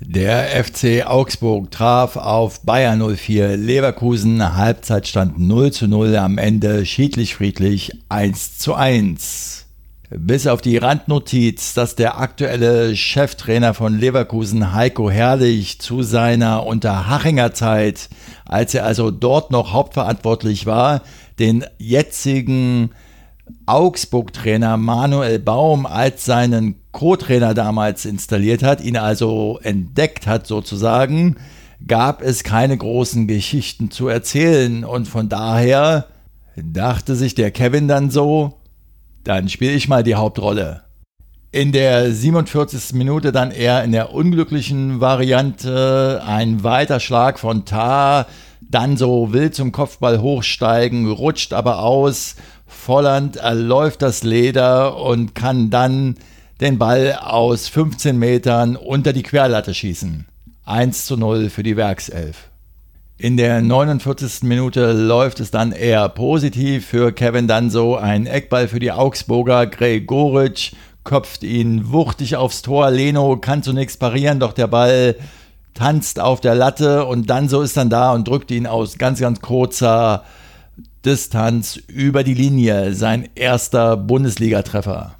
Der 0.00 0.64
FC 0.64 1.06
Augsburg 1.06 1.70
traf 1.70 2.16
auf 2.16 2.60
Bayern 2.60 3.02
04 3.16 3.56
Leverkusen, 3.56 4.56
Halbzeitstand 4.56 5.38
0 5.38 5.72
zu 5.72 5.88
0, 5.88 6.16
am 6.16 6.38
Ende 6.38 6.84
schiedlich-friedlich 6.84 7.92
1 8.08 8.58
zu 8.58 8.74
1. 8.74 9.66
Bis 10.10 10.46
auf 10.46 10.60
die 10.60 10.76
Randnotiz, 10.76 11.74
dass 11.74 11.96
der 11.96 12.20
aktuelle 12.20 12.94
Cheftrainer 12.94 13.74
von 13.74 13.98
Leverkusen 13.98 14.72
Heiko 14.72 15.10
Herrlich 15.10 15.80
zu 15.80 16.02
seiner 16.02 16.64
Unterhachinger 16.64 17.52
Zeit, 17.52 18.08
als 18.44 18.74
er 18.74 18.84
also 18.84 19.10
dort 19.10 19.50
noch 19.50 19.72
hauptverantwortlich 19.72 20.64
war, 20.64 21.02
den 21.38 21.64
jetzigen 21.78 22.90
Augsburg-Trainer 23.66 24.76
Manuel 24.76 25.38
Baum 25.38 25.86
als 25.86 26.24
seinen 26.24 26.76
Co-Trainer 26.92 27.54
damals 27.54 28.04
installiert 28.04 28.62
hat, 28.62 28.80
ihn 28.80 28.96
also 28.96 29.60
entdeckt 29.62 30.26
hat 30.26 30.46
sozusagen, 30.46 31.36
gab 31.86 32.22
es 32.22 32.42
keine 32.42 32.76
großen 32.76 33.26
Geschichten 33.26 33.90
zu 33.90 34.08
erzählen 34.08 34.84
und 34.84 35.06
von 35.06 35.28
daher 35.28 36.06
dachte 36.56 37.14
sich 37.14 37.34
der 37.34 37.50
Kevin 37.50 37.86
dann 37.86 38.10
so, 38.10 38.54
dann 39.24 39.48
spiele 39.48 39.72
ich 39.72 39.88
mal 39.88 40.02
die 40.02 40.14
Hauptrolle. 40.14 40.82
In 41.52 41.72
der 41.72 42.12
47. 42.12 42.94
Minute 42.94 43.32
dann 43.32 43.50
eher 43.50 43.82
in 43.84 43.92
der 43.92 44.12
unglücklichen 44.12 45.00
Variante 45.00 46.22
ein 46.26 46.62
weiter 46.64 47.00
Schlag 47.00 47.38
von 47.38 47.64
Tar, 47.64 48.26
dann 48.60 48.96
so 48.96 49.32
will 49.32 49.50
zum 49.50 49.72
Kopfball 49.72 50.20
hochsteigen, 50.20 51.10
rutscht 51.10 51.52
aber 51.52 51.80
aus. 51.80 52.36
Volland 52.66 53.36
erläuft 53.36 54.02
das 54.02 54.22
Leder 54.22 54.96
und 54.96 55.34
kann 55.34 55.70
dann 55.70 56.16
den 56.60 56.78
Ball 56.78 57.18
aus 57.20 57.68
15 57.68 58.18
Metern 58.18 58.76
unter 58.76 59.12
die 59.12 59.22
Querlatte 59.22 59.74
schießen. 59.74 60.26
1 60.64 61.06
zu 61.06 61.16
0 61.16 61.50
für 61.50 61.62
die 61.62 61.76
Werkself. 61.76 62.50
In 63.18 63.36
der 63.36 63.62
49. 63.62 64.42
Minute 64.42 64.92
läuft 64.92 65.40
es 65.40 65.50
dann 65.50 65.72
eher 65.72 66.08
positiv 66.08 66.86
für 66.86 67.12
Kevin 67.12 67.48
Danso. 67.48 67.96
Ein 67.96 68.26
Eckball 68.26 68.68
für 68.68 68.78
die 68.78 68.92
Augsburger. 68.92 69.66
Gregoritsch 69.66 70.72
köpft 71.02 71.42
ihn 71.42 71.92
wuchtig 71.92 72.36
aufs 72.36 72.60
Tor. 72.60 72.90
Leno 72.90 73.38
kann 73.38 73.62
zunächst 73.62 74.00
parieren, 74.00 74.40
doch 74.40 74.52
der 74.52 74.66
Ball 74.66 75.14
tanzt 75.76 76.18
auf 76.18 76.40
der 76.40 76.54
Latte 76.54 77.04
und 77.04 77.30
dann 77.30 77.48
so 77.48 77.62
ist 77.62 77.76
dann 77.76 77.90
da 77.90 78.12
und 78.12 78.26
drückt 78.26 78.50
ihn 78.50 78.66
aus 78.66 78.98
ganz, 78.98 79.20
ganz 79.20 79.40
kurzer 79.40 80.24
Distanz 81.04 81.76
über 81.76 82.24
die 82.24 82.34
Linie. 82.34 82.94
Sein 82.94 83.28
erster 83.36 83.96
Bundesligatreffer. 83.96 85.14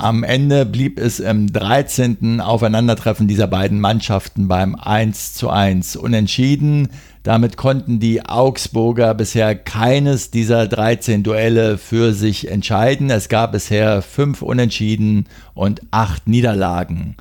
Am 0.00 0.22
Ende 0.22 0.64
blieb 0.64 0.98
es 0.98 1.18
im 1.18 1.52
13. 1.52 2.40
Aufeinandertreffen 2.40 3.26
dieser 3.26 3.48
beiden 3.48 3.80
Mannschaften 3.80 4.46
beim 4.46 4.76
1 4.76 5.34
zu 5.34 5.50
1 5.50 5.96
unentschieden. 5.96 6.88
Damit 7.24 7.56
konnten 7.56 7.98
die 7.98 8.24
Augsburger 8.24 9.12
bisher 9.14 9.56
keines 9.56 10.30
dieser 10.30 10.68
13 10.68 11.24
Duelle 11.24 11.78
für 11.78 12.14
sich 12.14 12.48
entscheiden. 12.48 13.10
Es 13.10 13.28
gab 13.28 13.52
bisher 13.52 14.02
fünf 14.02 14.40
Unentschieden 14.40 15.26
und 15.54 15.82
acht 15.90 16.28
Niederlagen. 16.28 17.16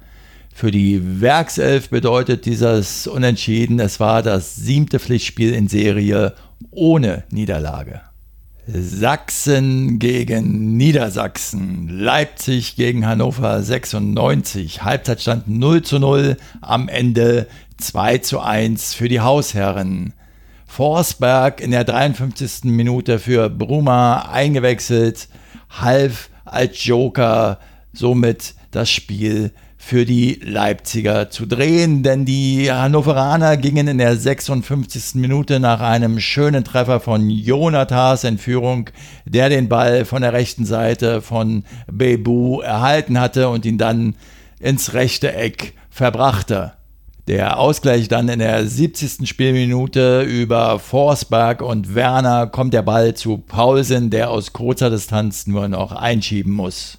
Für 0.58 0.72
die 0.72 1.22
Werkself 1.22 1.90
bedeutet 1.90 2.48
dieses 2.48 3.06
Unentschieden, 3.06 3.80
es 3.80 4.00
war 4.00 4.24
das 4.24 4.56
siebte 4.56 4.98
Pflichtspiel 4.98 5.54
in 5.54 5.68
Serie 5.68 6.34
ohne 6.72 7.26
Niederlage. 7.30 8.02
Sachsen 8.66 10.00
gegen 10.00 10.76
Niedersachsen, 10.76 11.88
Leipzig 11.90 12.76
gegen 12.76 13.06
Hannover 13.06 13.62
96, 13.62 14.82
Halbzeitstand 14.82 15.48
0 15.48 15.84
zu 15.84 16.00
0, 16.00 16.38
am 16.62 16.90
Ende 16.90 17.46
2 17.78 18.18
zu 18.18 18.40
1 18.40 18.96
für 18.96 19.10
die 19.10 19.20
Hausherren. 19.20 20.14
Forsberg 20.66 21.62
in 21.62 21.70
der 21.70 21.84
53. 21.84 22.64
Minute 22.64 23.20
für 23.20 23.52
Bruma 23.52 24.28
eingewechselt, 24.32 25.28
half 25.70 26.32
als 26.46 26.84
Joker 26.84 27.60
somit 27.94 28.56
das 28.72 28.90
Spiel 28.90 29.52
für 29.88 30.04
die 30.04 30.42
Leipziger 30.44 31.30
zu 31.30 31.46
drehen, 31.46 32.04
denn 32.04 32.26
die 32.26 32.70
Hannoveraner 32.70 33.56
gingen 33.56 33.88
in 33.88 34.00
der 34.00 34.18
56. 34.18 35.16
Minute 35.16 35.62
nach 35.62 35.80
einem 35.80 36.20
schönen 36.20 36.66
Treffer 36.66 37.00
von 37.00 37.30
Jonathas 37.30 38.26
in 38.26 38.38
Führung, 38.38 38.90
der 39.24 39.48
den 39.48 39.70
Ball 39.70 40.04
von 40.04 40.24
der 40.24 40.34
rechten 40.34 40.66
Seite 40.66 41.22
von 41.22 41.64
Bebu 41.90 42.60
erhalten 42.60 43.18
hatte 43.18 43.48
und 43.48 43.66
ihn 43.66 43.78
dann 43.78 44.16
ins 44.60 44.94
rechte 44.94 45.34
Eck 45.34 45.74
verbrachte. 45.90 46.74
Der 47.30 47.58
Ausgleich 47.58 48.10
dann 48.10 48.28
in 48.28 48.40
der 48.40 48.68
70. 48.68 49.26
Spielminute 49.26 50.24
über 50.24 50.80
Forsberg 50.80 51.62
und 51.62 51.96
Werner 51.96 52.48
kommt 52.48 52.74
der 52.74 52.82
Ball 52.82 53.14
zu 53.14 53.38
Paulsen, 53.38 54.10
der 54.10 54.32
aus 54.32 54.52
kurzer 54.52 54.90
Distanz 54.90 55.48
nur 55.48 55.70
noch 55.70 55.94
einschieben 55.94 56.52
muss. 56.52 56.98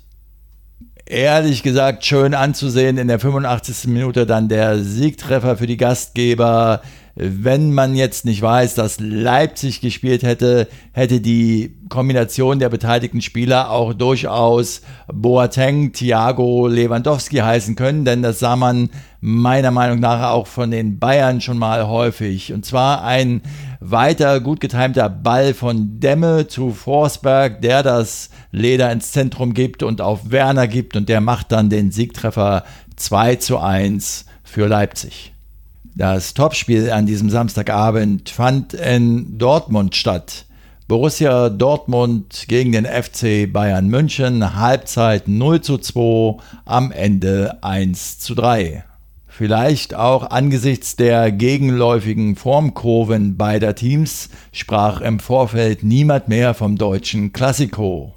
Ehrlich 1.11 1.62
gesagt, 1.62 2.05
schön 2.05 2.35
anzusehen 2.35 2.99
in 2.99 3.09
der 3.09 3.19
85. 3.19 3.87
Minute 3.87 4.27
dann 4.27 4.49
der 4.49 4.81
Siegtreffer 4.81 5.57
für 5.57 5.67
die 5.67 5.79
Gastgeber. 5.79 6.83
Wenn 7.21 7.75
man 7.75 7.97
jetzt 7.97 8.25
nicht 8.25 8.43
weiß, 8.43 8.77
dass 8.77 9.01
Leipzig 9.01 9.81
gespielt 9.81 10.23
hätte, 10.23 10.69
hätte 10.93 11.21
die 11.21 11.75
Kombination 11.89 12.61
der 12.61 12.69
beteiligten 12.69 13.23
Spieler 13.23 13.73
auch 13.73 13.93
durchaus 13.93 14.83
Boateng, 15.13 15.93
Thiago, 15.93 16.69
Lewandowski 16.69 17.39
heißen 17.39 17.75
können, 17.75 18.05
denn 18.05 18.23
das 18.23 18.39
sah 18.39 18.55
man 18.55 18.91
meiner 19.21 19.73
Meinung 19.73 19.99
nach 19.99 20.31
auch 20.31 20.47
von 20.47 20.71
den 20.71 21.01
Bayern 21.01 21.41
schon 21.41 21.59
mal 21.59 21.89
häufig. 21.89 22.53
Und 22.53 22.65
zwar 22.65 23.03
ein 23.03 23.43
weiter 23.81 24.39
gut 24.39 24.61
getimter 24.61 25.09
Ball 25.09 25.55
von 25.55 25.99
Demme 25.99 26.47
zu 26.47 26.71
Forsberg, 26.71 27.61
der 27.63 27.83
das 27.83 28.31
Leder 28.53 28.93
ins 28.93 29.11
Zentrum 29.11 29.55
gibt 29.55 29.83
und 29.83 30.01
auf 30.01 30.31
Werner 30.31 30.69
gibt 30.69 30.95
und 30.95 31.09
der 31.09 31.21
macht 31.21 31.51
dann 31.51 31.69
den 31.69 31.91
Siegtreffer 31.91 32.63
2 32.95 33.35
zu 33.35 33.59
1 33.59 34.25
für 34.45 34.69
Leipzig. 34.69 35.33
Das 35.99 36.33
Topspiel 36.33 36.93
an 36.93 37.07
diesem 37.07 37.28
Samstagabend 37.28 38.31
fand 38.31 38.73
in 38.73 39.37
Dortmund 39.37 39.97
statt. 39.97 40.47
Borussia 40.87 41.49
Dortmund 41.49 42.45
gegen 42.47 42.71
den 42.71 42.85
FC 42.85 43.52
Bayern 43.52 43.88
München, 43.88 44.55
Halbzeit 44.55 45.26
0 45.26 45.61
zu 45.61 45.76
2, 45.76 46.37
am 46.67 46.93
Ende 46.93 47.59
1 47.64 48.21
zu 48.21 48.37
3. 48.37 48.85
Vielleicht 49.26 49.97
auch 49.97 50.31
angesichts 50.31 50.95
der 50.95 51.33
gegenläufigen 51.33 52.37
Formkurven 52.37 53.37
beider 53.37 53.75
Teams 53.75 54.31
sprach 54.52 55.00
im 55.00 55.19
Vorfeld 55.19 55.83
niemand 55.83 56.28
mehr 56.28 56.55
vom 56.55 56.78
deutschen 56.78 57.33
Klassiko. 57.33 58.14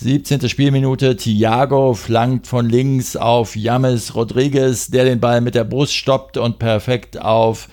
17. 0.00 0.48
Spielminute, 0.48 1.14
Thiago 1.14 1.92
flankt 1.92 2.46
von 2.46 2.70
links 2.70 3.16
auf 3.16 3.54
James 3.54 4.14
Rodriguez, 4.14 4.88
der 4.88 5.04
den 5.04 5.20
Ball 5.20 5.42
mit 5.42 5.54
der 5.54 5.64
Brust 5.64 5.94
stoppt 5.94 6.38
und 6.38 6.58
perfekt 6.58 7.20
auf 7.20 7.68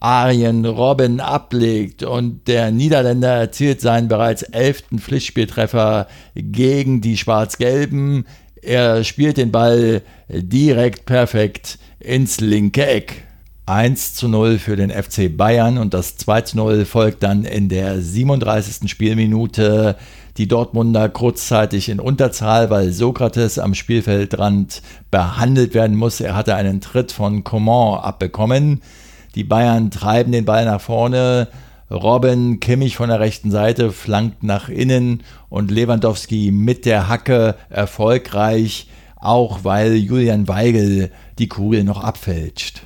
Arjen 0.00 0.64
Robben 0.64 1.20
ablegt. 1.20 2.02
Und 2.04 2.48
der 2.48 2.70
Niederländer 2.70 3.34
erzielt 3.34 3.82
seinen 3.82 4.08
bereits 4.08 4.42
elften 4.44 4.98
Pflichtspieltreffer 4.98 6.06
gegen 6.34 7.02
die 7.02 7.18
Schwarz-Gelben. 7.18 8.24
Er 8.62 9.04
spielt 9.04 9.36
den 9.36 9.52
Ball 9.52 10.00
direkt 10.30 11.04
perfekt 11.04 11.78
ins 12.00 12.40
linke 12.40 12.86
Eck. 12.86 13.24
1 13.66 14.14
zu 14.14 14.28
0 14.28 14.58
für 14.58 14.76
den 14.76 14.90
FC 14.90 15.36
Bayern 15.36 15.76
und 15.76 15.92
das 15.92 16.16
2 16.16 16.40
zu 16.40 16.56
0 16.56 16.86
folgt 16.86 17.22
dann 17.22 17.44
in 17.44 17.68
der 17.68 18.00
37. 18.00 18.90
Spielminute 18.90 19.96
die 20.38 20.46
Dortmunder 20.46 21.08
kurzzeitig 21.08 21.88
in 21.88 21.98
Unterzahl, 21.98 22.70
weil 22.70 22.92
Sokrates 22.92 23.58
am 23.58 23.74
Spielfeldrand 23.74 24.82
behandelt 25.10 25.74
werden 25.74 25.96
muss. 25.96 26.20
Er 26.20 26.36
hatte 26.36 26.54
einen 26.54 26.80
Tritt 26.80 27.10
von 27.10 27.42
Coman 27.42 27.98
abbekommen. 27.98 28.80
Die 29.34 29.42
Bayern 29.42 29.90
treiben 29.90 30.30
den 30.30 30.44
Ball 30.44 30.64
nach 30.64 30.80
vorne. 30.80 31.48
Robin 31.90 32.60
Kimmich 32.60 32.96
von 32.96 33.08
der 33.08 33.18
rechten 33.18 33.50
Seite 33.50 33.90
flankt 33.90 34.44
nach 34.44 34.68
innen 34.68 35.24
und 35.48 35.70
Lewandowski 35.70 36.52
mit 36.52 36.84
der 36.84 37.08
Hacke 37.08 37.56
erfolgreich, 37.68 38.88
auch 39.16 39.64
weil 39.64 39.94
Julian 39.94 40.46
Weigel 40.46 41.10
die 41.38 41.48
Kugel 41.48 41.82
noch 41.82 42.04
abfälscht. 42.04 42.82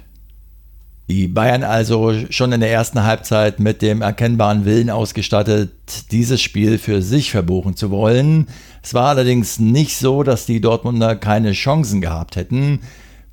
Die 1.09 1.27
Bayern 1.29 1.65
also 1.65 2.15
schon 2.31 2.53
in 2.53 2.61
der 2.61 2.71
ersten 2.71 3.03
Halbzeit 3.03 3.59
mit 3.59 3.83
dem 3.83 4.03
erkennbaren 4.03 4.65
Willen 4.65 4.89
ausgestattet, 4.89 5.73
dieses 6.11 6.41
Spiel 6.41 6.79
für 6.79 7.03
sich 7.03 7.33
verbuchen 7.33 7.77
zu 7.77 7.91
wollen. 7.91 8.47
Es 8.83 8.95
war 8.95 9.09
allerdings 9.09 9.59
nicht 9.59 9.97
so, 9.97 10.23
dass 10.23 10.47
die 10.47 10.61
Dortmunder 10.61 11.17
keine 11.17 11.53
Chancen 11.53 12.01
gehabt 12.01 12.37
hätten. 12.37 12.81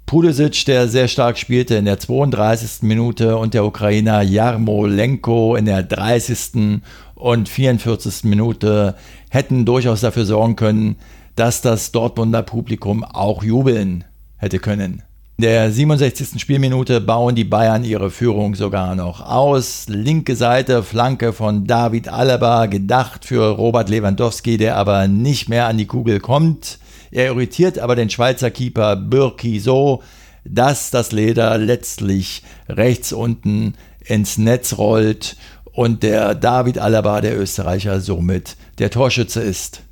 Pulisic, 0.08 0.66
der 0.66 0.88
sehr 0.88 1.08
stark 1.08 1.38
spielte 1.38 1.76
in 1.76 1.86
der 1.86 2.00
32. 2.00 2.82
Minute 2.82 3.38
und 3.38 3.54
der 3.54 3.64
Ukrainer 3.64 4.24
Jarmolenko 4.24 5.56
in 5.56 5.66
der 5.66 5.84
30. 5.84 6.82
und 7.14 7.48
44. 7.48 8.24
Minute 8.24 8.96
hätten 9.30 9.66
durchaus 9.66 10.02
dafür 10.02 10.26
sorgen 10.26 10.56
können, 10.56 10.96
dass 11.36 11.62
das 11.62 11.92
Dortmunder 11.92 12.42
Publikum 12.42 13.04
auch 13.04 13.44
jubeln 13.44 14.04
hätte 14.38 14.58
können. 14.58 15.04
In 15.40 15.44
der 15.44 15.72
67. 15.72 16.38
Spielminute 16.42 17.00
bauen 17.00 17.34
die 17.34 17.46
Bayern 17.46 17.86
ihre 17.86 18.12
Führung 18.12 18.56
sogar 18.56 18.94
noch 18.96 19.22
aus. 19.22 19.86
Linke 19.88 20.36
Seite, 20.36 20.84
Flanke 20.84 21.32
von 21.32 21.66
David 21.66 22.10
Alaba, 22.10 22.66
gedacht 22.66 23.24
für 23.24 23.52
Robert 23.52 23.88
Lewandowski, 23.88 24.58
der 24.58 24.76
aber 24.76 25.08
nicht 25.08 25.48
mehr 25.48 25.68
an 25.68 25.78
die 25.78 25.86
Kugel 25.86 26.20
kommt. 26.20 26.78
Er 27.10 27.28
irritiert 27.28 27.80
aber 27.80 27.96
den 27.96 28.10
Schweizer 28.10 28.52
Keeper 28.52 28.98
Birki 28.98 29.62
so, 29.62 30.04
dass 30.44 30.92
das 30.92 31.14
Leder 31.14 31.58
letztlich 31.58 32.44
rechts 32.68 33.14
unten 33.14 33.76
ins 34.02 34.38
Netz 34.38 34.78
rollt 34.78 35.38
und 35.72 36.04
der 36.04 36.36
David 36.36 36.80
Alaba, 36.80 37.22
der 37.22 37.40
Österreicher, 37.40 38.02
somit 38.02 38.58
der 38.78 38.92
Torschütze 38.92 39.40
ist. 39.40 39.84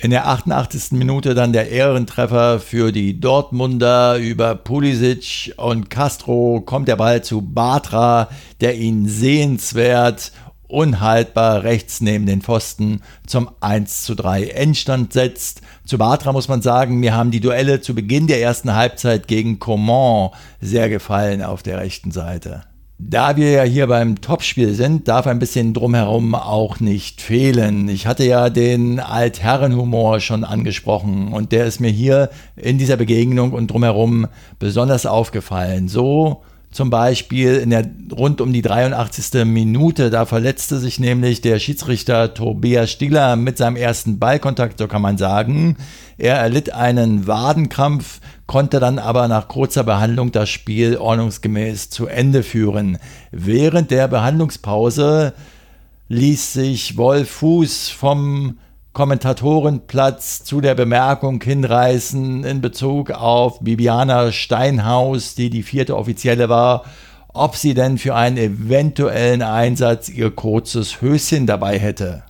In 0.00 0.12
der 0.12 0.28
88. 0.28 0.92
Minute 0.92 1.34
dann 1.34 1.52
der 1.52 1.70
Ehrentreffer 1.72 2.60
für 2.60 2.92
die 2.92 3.18
Dortmunder 3.18 4.16
über 4.16 4.54
Pulisic 4.54 5.54
und 5.56 5.90
Castro 5.90 6.60
kommt 6.60 6.86
der 6.86 6.94
Ball 6.94 7.24
zu 7.24 7.42
Batra, 7.42 8.28
der 8.60 8.76
ihn 8.76 9.08
sehenswert 9.08 10.30
unhaltbar 10.68 11.64
rechts 11.64 12.00
neben 12.00 12.26
den 12.26 12.42
Pfosten 12.42 13.00
zum 13.26 13.50
1 13.58 14.04
zu 14.04 14.14
3 14.14 14.44
Endstand 14.44 15.12
setzt. 15.12 15.62
Zu 15.84 15.98
Batra 15.98 16.32
muss 16.32 16.46
man 16.46 16.62
sagen, 16.62 17.00
mir 17.00 17.16
haben 17.16 17.32
die 17.32 17.40
Duelle 17.40 17.80
zu 17.80 17.92
Beginn 17.92 18.28
der 18.28 18.40
ersten 18.40 18.76
Halbzeit 18.76 19.26
gegen 19.26 19.58
Coman 19.58 20.30
sehr 20.60 20.88
gefallen 20.88 21.42
auf 21.42 21.64
der 21.64 21.78
rechten 21.78 22.12
Seite. 22.12 22.67
Da 23.00 23.36
wir 23.36 23.50
ja 23.52 23.62
hier 23.62 23.86
beim 23.86 24.20
Topspiel 24.20 24.74
sind, 24.74 25.06
darf 25.06 25.28
ein 25.28 25.38
bisschen 25.38 25.72
drumherum 25.72 26.34
auch 26.34 26.80
nicht 26.80 27.22
fehlen. 27.22 27.88
Ich 27.88 28.08
hatte 28.08 28.24
ja 28.24 28.50
den 28.50 28.98
Altherrenhumor 28.98 30.18
schon 30.18 30.42
angesprochen 30.42 31.32
und 31.32 31.52
der 31.52 31.66
ist 31.66 31.80
mir 31.80 31.90
hier 31.90 32.28
in 32.56 32.76
dieser 32.76 32.96
Begegnung 32.96 33.52
und 33.52 33.68
drumherum 33.68 34.26
besonders 34.58 35.06
aufgefallen. 35.06 35.86
So 35.86 36.42
zum 36.72 36.90
Beispiel 36.90 37.54
in 37.54 37.70
der 37.70 37.88
rund 38.12 38.40
um 38.40 38.52
die 38.52 38.62
83. 38.62 39.44
Minute, 39.44 40.10
da 40.10 40.26
verletzte 40.26 40.78
sich 40.78 40.98
nämlich 40.98 41.40
der 41.40 41.60
Schiedsrichter 41.60 42.34
Tobias 42.34 42.90
Stiller 42.90 43.36
mit 43.36 43.58
seinem 43.58 43.76
ersten 43.76 44.18
Ballkontakt, 44.18 44.78
so 44.78 44.88
kann 44.88 45.02
man 45.02 45.18
sagen. 45.18 45.76
Er 46.18 46.34
erlitt 46.34 46.74
einen 46.74 47.28
Wadenkrampf, 47.28 48.20
konnte 48.48 48.80
dann 48.80 48.98
aber 48.98 49.28
nach 49.28 49.46
kurzer 49.46 49.84
Behandlung 49.84 50.32
das 50.32 50.48
Spiel 50.48 50.96
ordnungsgemäß 50.96 51.90
zu 51.90 52.06
Ende 52.08 52.42
führen. 52.42 52.98
Während 53.30 53.92
der 53.92 54.08
Behandlungspause 54.08 55.34
ließ 56.08 56.54
sich 56.54 56.96
Wolf 56.96 57.30
Fuß 57.30 57.90
vom 57.90 58.58
Kommentatorenplatz 58.94 60.44
zu 60.44 60.62
der 60.62 60.74
Bemerkung 60.74 61.42
hinreißen 61.42 62.42
in 62.42 62.60
Bezug 62.62 63.10
auf 63.10 63.60
Bibiana 63.60 64.32
Steinhaus, 64.32 65.34
die 65.34 65.50
die 65.50 65.62
vierte 65.62 65.94
Offizielle 65.94 66.48
war, 66.48 66.86
ob 67.28 67.54
sie 67.54 67.74
denn 67.74 67.98
für 67.98 68.14
einen 68.14 68.38
eventuellen 68.38 69.42
Einsatz 69.42 70.08
ihr 70.08 70.30
kurzes 70.30 71.02
Höschen 71.02 71.46
dabei 71.46 71.78
hätte. 71.78 72.24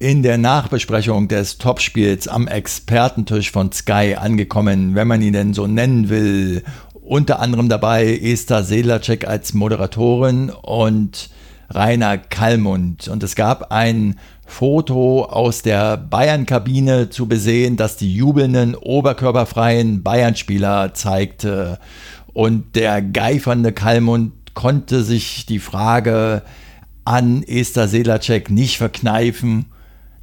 In 0.00 0.24
der 0.24 0.38
Nachbesprechung 0.38 1.28
des 1.28 1.56
Topspiels 1.56 2.26
am 2.26 2.48
Expertentisch 2.48 3.52
von 3.52 3.70
Sky 3.70 4.16
angekommen, 4.18 4.96
wenn 4.96 5.06
man 5.06 5.22
ihn 5.22 5.32
denn 5.32 5.54
so 5.54 5.68
nennen 5.68 6.08
will, 6.08 6.64
unter 6.94 7.38
anderem 7.38 7.68
dabei 7.68 8.18
Esther 8.18 8.64
Selacek 8.64 9.24
als 9.24 9.54
Moderatorin 9.54 10.50
und 10.50 11.30
Rainer 11.70 12.18
Kallmund. 12.18 13.06
Und 13.06 13.22
es 13.22 13.36
gab 13.36 13.70
ein 13.70 14.18
Foto 14.44 15.26
aus 15.26 15.62
der 15.62 15.96
Bayern-Kabine 15.96 17.10
zu 17.10 17.26
besehen, 17.26 17.76
das 17.76 17.96
die 17.96 18.12
jubelnden, 18.12 18.74
oberkörperfreien 18.74 20.02
Bayern-Spieler 20.02 20.92
zeigte. 20.94 21.78
Und 22.32 22.74
der 22.74 23.00
geifernde 23.00 23.72
Kalmund 23.72 24.32
konnte 24.54 25.04
sich 25.04 25.46
die 25.46 25.60
Frage 25.60 26.42
an 27.04 27.44
Esther 27.44 27.86
Selacek 27.86 28.50
nicht 28.50 28.78
verkneifen. 28.78 29.66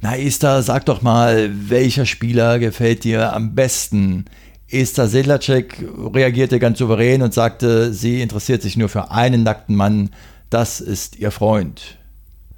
Na 0.04 0.16
Esther, 0.16 0.64
sag 0.64 0.84
doch 0.86 1.00
mal, 1.00 1.48
welcher 1.68 2.06
Spieler 2.06 2.58
gefällt 2.58 3.04
dir 3.04 3.32
am 3.32 3.54
besten? 3.54 4.24
Esther 4.68 5.06
Selacek 5.06 5.76
reagierte 6.12 6.58
ganz 6.58 6.80
souverän 6.80 7.22
und 7.22 7.32
sagte, 7.32 7.94
sie 7.94 8.20
interessiert 8.20 8.62
sich 8.62 8.76
nur 8.76 8.88
für 8.88 9.12
einen 9.12 9.44
nackten 9.44 9.76
Mann, 9.76 10.10
das 10.50 10.80
ist 10.80 11.20
ihr 11.20 11.30
Freund. 11.30 11.98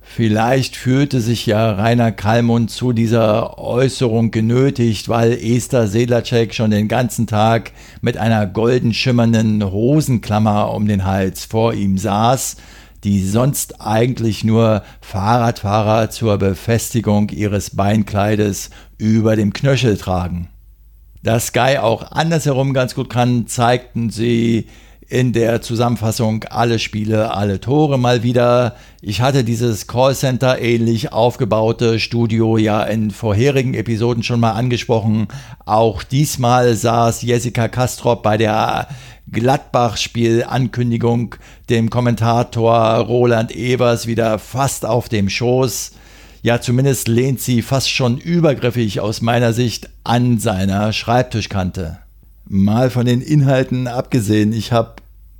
Vielleicht 0.00 0.74
fühlte 0.74 1.20
sich 1.20 1.44
ja 1.44 1.72
Rainer 1.72 2.12
Kallmund 2.12 2.70
zu 2.70 2.94
dieser 2.94 3.58
Äußerung 3.58 4.30
genötigt, 4.30 5.10
weil 5.10 5.32
Esther 5.32 5.86
Sedlacek 5.86 6.54
schon 6.54 6.70
den 6.70 6.88
ganzen 6.88 7.26
Tag 7.26 7.72
mit 8.00 8.16
einer 8.16 8.46
golden 8.46 8.94
schimmernden 8.94 9.70
Hosenklammer 9.70 10.72
um 10.72 10.88
den 10.88 11.04
Hals 11.04 11.44
vor 11.44 11.74
ihm 11.74 11.98
saß, 11.98 12.56
die 13.04 13.22
sonst 13.24 13.80
eigentlich 13.80 14.44
nur 14.44 14.82
Fahrradfahrer 15.00 16.10
zur 16.10 16.38
Befestigung 16.38 17.28
ihres 17.28 17.76
Beinkleides 17.76 18.70
über 18.98 19.36
dem 19.36 19.52
Knöchel 19.52 19.98
tragen. 19.98 20.48
Dass 21.22 21.48
Sky 21.48 21.78
auch 21.80 22.10
andersherum 22.12 22.74
ganz 22.74 22.94
gut 22.94 23.10
kann, 23.10 23.46
zeigten 23.46 24.10
sie 24.10 24.66
in 25.08 25.32
der 25.32 25.62
Zusammenfassung 25.62 26.44
alle 26.44 26.78
Spiele, 26.78 27.34
alle 27.34 27.60
Tore 27.60 27.98
mal 27.98 28.22
wieder. 28.22 28.76
Ich 29.02 29.20
hatte 29.20 29.44
dieses 29.44 29.86
Callcenter 29.86 30.60
ähnlich 30.60 31.12
aufgebaute 31.12 32.00
Studio 32.00 32.56
ja 32.56 32.82
in 32.82 33.10
vorherigen 33.10 33.74
Episoden 33.74 34.22
schon 34.22 34.40
mal 34.40 34.52
angesprochen. 34.52 35.28
Auch 35.66 36.02
diesmal 36.02 36.74
saß 36.74 37.22
Jessica 37.22 37.68
Kastrop 37.68 38.22
bei 38.22 38.36
der 38.36 38.88
Gladbach-Spiel-Ankündigung 39.30 41.36
dem 41.70 41.90
Kommentator 41.90 42.78
Roland 42.98 43.54
Evers 43.54 44.06
wieder 44.06 44.38
fast 44.38 44.86
auf 44.86 45.08
dem 45.08 45.28
Schoß. 45.28 45.92
Ja, 46.42 46.60
zumindest 46.60 47.08
lehnt 47.08 47.40
sie 47.40 47.62
fast 47.62 47.90
schon 47.90 48.18
übergriffig 48.18 49.00
aus 49.00 49.22
meiner 49.22 49.54
Sicht 49.54 49.88
an 50.04 50.38
seiner 50.38 50.92
Schreibtischkante. 50.92 52.03
Mal 52.46 52.90
von 52.90 53.06
den 53.06 53.20
Inhalten 53.20 53.86
abgesehen, 53.86 54.52
ich 54.52 54.72
habe 54.72 54.96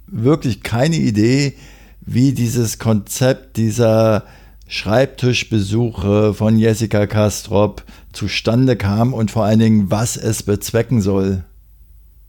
wirklich 0.07 0.63
keine 0.63 0.97
Idee, 0.97 1.55
wie 2.01 2.33
dieses 2.33 2.79
Konzept 2.79 3.57
dieser 3.57 4.25
Schreibtischbesuche 4.69 6.35
von 6.35 6.59
Jessica 6.59 7.07
Kastrop 7.07 7.85
zustande 8.13 8.77
kam 8.77 9.13
und 9.13 9.31
vor 9.31 9.45
allen 9.45 9.59
Dingen, 9.59 9.91
was 9.91 10.17
es 10.17 10.43
bezwecken 10.43 11.01
soll. 11.03 11.45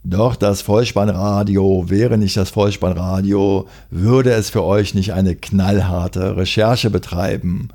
Doch 0.03 0.35
das 0.35 0.61
Vollspannradio 0.61 1.85
wäre 1.89 2.17
nicht 2.17 2.37
das 2.37 2.51
Vollspannradio, 2.51 3.67
würde 3.89 4.31
es 4.31 4.49
für 4.49 4.63
euch 4.63 4.93
nicht 4.93 5.13
eine 5.13 5.35
knallharte 5.35 6.37
Recherche 6.37 6.89
betreiben. 6.89 7.69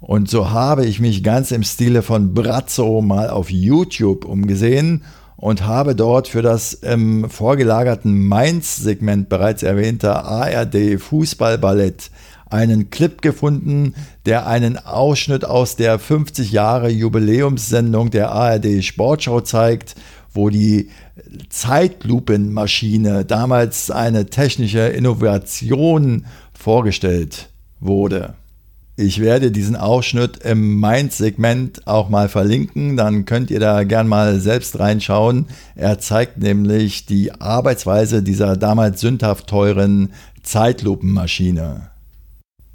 Und 0.00 0.30
so 0.30 0.50
habe 0.50 0.86
ich 0.86 1.00
mich 1.00 1.22
ganz 1.22 1.50
im 1.50 1.62
Stile 1.62 2.02
von 2.02 2.32
Brazzo 2.32 3.02
mal 3.02 3.28
auf 3.28 3.50
YouTube 3.50 4.24
umgesehen 4.24 5.02
und 5.36 5.66
habe 5.66 5.94
dort 5.94 6.28
für 6.28 6.42
das 6.42 6.72
im 6.74 7.28
vorgelagerten 7.28 8.26
Mainz-Segment 8.26 9.28
bereits 9.28 9.62
erwähnte 9.62 10.14
ARD 10.14 11.00
Fußballballett 11.00 12.10
einen 12.50 12.90
Clip 12.90 13.20
gefunden, 13.20 13.94
der 14.26 14.46
einen 14.46 14.78
Ausschnitt 14.78 15.44
aus 15.44 15.76
der 15.76 15.98
50 15.98 16.52
Jahre 16.52 16.88
Jubiläumssendung 16.88 18.10
der 18.10 18.30
ARD 18.30 18.84
Sportschau 18.84 19.40
zeigt, 19.40 19.96
wo 20.32 20.50
die 20.50 20.90
Zeitlupenmaschine 21.48 23.24
damals 23.24 23.90
eine 23.90 24.26
technische 24.26 24.80
Innovation 24.80 26.26
vorgestellt 26.52 27.48
wurde. 27.80 28.34
Ich 28.96 29.20
werde 29.20 29.50
diesen 29.50 29.74
Ausschnitt 29.74 30.44
im 30.44 30.78
Mainz-Segment 30.78 31.84
auch 31.88 32.08
mal 32.08 32.28
verlinken, 32.28 32.96
dann 32.96 33.24
könnt 33.24 33.50
ihr 33.50 33.58
da 33.58 33.82
gern 33.82 34.06
mal 34.06 34.38
selbst 34.38 34.78
reinschauen. 34.78 35.46
Er 35.74 35.98
zeigt 35.98 36.38
nämlich 36.38 37.04
die 37.04 37.32
Arbeitsweise 37.32 38.22
dieser 38.22 38.56
damals 38.56 39.00
sündhaft 39.00 39.48
teuren 39.48 40.12
Zeitlupenmaschine. 40.44 41.90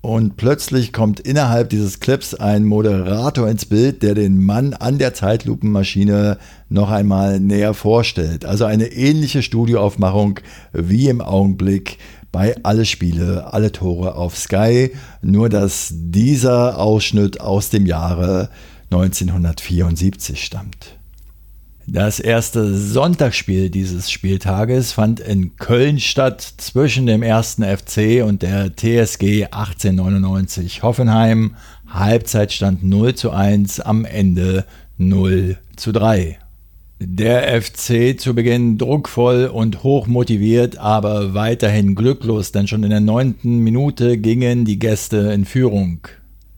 Und 0.01 0.35
plötzlich 0.35 0.91
kommt 0.91 1.21
innerhalb 1.21 1.69
dieses 1.69 2.01
Clips 2.01 2.33
ein 2.33 2.65
Moderator 2.65 3.49
ins 3.49 3.65
Bild, 3.65 4.03
der 4.03 4.13
den 4.13 4.43
Mann 4.43 4.73
an 4.73 4.97
der 4.97 5.13
Zeitlupenmaschine 5.13 6.37
noch 6.69 6.89
einmal 6.89 7.39
näher 7.39 7.73
vorstellt. 7.73 8.45
Also 8.45 8.65
eine 8.65 8.87
ähnliche 8.87 9.41
Studioaufmachung 9.41 10.39
wie 10.73 11.07
im 11.09 11.19
Augenblick 11.19 11.97
bei 12.31 12.55
Alle 12.63 12.85
Spiele, 12.85 13.53
alle 13.53 13.71
Tore 13.71 14.15
auf 14.15 14.37
Sky, 14.37 14.91
nur 15.21 15.49
dass 15.49 15.89
dieser 15.91 16.77
Ausschnitt 16.79 17.41
aus 17.41 17.69
dem 17.69 17.85
Jahre 17.85 18.49
1974 18.91 20.43
stammt. 20.43 20.99
Das 21.91 22.19
erste 22.19 22.75
Sonntagsspiel 22.75 23.71
dieses 23.71 24.11
Spieltages 24.11 24.91
fand 24.91 25.19
in 25.19 25.55
Köln 25.55 25.99
statt 25.99 26.41
zwischen 26.57 27.07
dem 27.07 27.23
ersten 27.23 27.63
FC 27.63 28.23
und 28.23 28.43
der 28.43 28.75
TSG 28.75 29.45
1899 29.45 30.83
Hoffenheim. 30.83 31.55
Halbzeitstand 31.87 32.83
0 32.83 33.15
zu 33.15 33.31
1, 33.31 33.79
am 33.79 34.05
Ende 34.05 34.65
0 34.97 35.57
zu 35.77 35.91
3. 35.91 36.37
Der 37.01 37.61
FC 37.61 38.19
zu 38.19 38.35
Beginn 38.35 38.77
druckvoll 38.77 39.45
und 39.45 39.83
hochmotiviert, 39.83 40.79
aber 40.79 41.33
weiterhin 41.33 41.95
glücklos, 41.95 42.51
denn 42.51 42.67
schon 42.67 42.83
in 42.83 42.89
der 42.89 42.99
neunten 42.99 43.59
Minute 43.59 44.17
gingen 44.17 44.65
die 44.65 44.79
Gäste 44.79 45.31
in 45.31 45.45
Führung. 45.45 45.99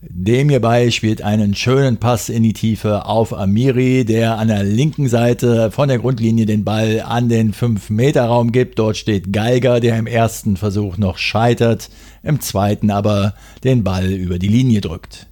Dem 0.00 0.48
hierbei 0.48 0.90
spielt 0.90 1.22
einen 1.22 1.54
schönen 1.54 1.98
Pass 1.98 2.28
in 2.28 2.42
die 2.42 2.54
Tiefe 2.54 3.06
auf 3.06 3.32
Amiri, 3.32 4.04
der 4.04 4.36
an 4.36 4.48
der 4.48 4.64
linken 4.64 5.08
Seite 5.08 5.70
von 5.70 5.86
der 5.86 6.00
Grundlinie 6.00 6.44
den 6.44 6.64
Ball 6.64 7.04
an 7.06 7.28
den 7.28 7.54
5-Meter-Raum 7.54 8.50
gibt. 8.50 8.80
Dort 8.80 8.96
steht 8.96 9.32
Geiger, 9.32 9.78
der 9.78 9.96
im 9.96 10.08
ersten 10.08 10.56
Versuch 10.56 10.98
noch 10.98 11.18
scheitert, 11.18 11.88
im 12.24 12.40
zweiten 12.40 12.90
aber 12.90 13.34
den 13.62 13.84
Ball 13.84 14.10
über 14.10 14.40
die 14.40 14.48
Linie 14.48 14.80
drückt. 14.80 15.28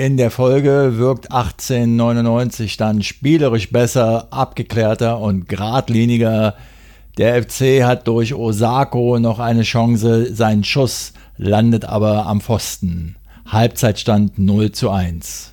In 0.00 0.16
der 0.16 0.30
Folge 0.30 0.96
wirkt 0.96 1.30
1899 1.30 2.78
dann 2.78 3.02
spielerisch 3.02 3.70
besser, 3.70 4.28
abgeklärter 4.30 5.18
und 5.18 5.46
geradliniger. 5.46 6.54
Der 7.18 7.42
FC 7.42 7.84
hat 7.84 8.08
durch 8.08 8.32
Osako 8.32 9.18
noch 9.18 9.38
eine 9.40 9.60
Chance, 9.60 10.34
sein 10.34 10.64
Schuss 10.64 11.12
landet 11.36 11.84
aber 11.84 12.24
am 12.24 12.40
Pfosten. 12.40 13.16
Halbzeitstand 13.44 14.38
0 14.38 14.72
zu 14.72 14.88
1. 14.88 15.52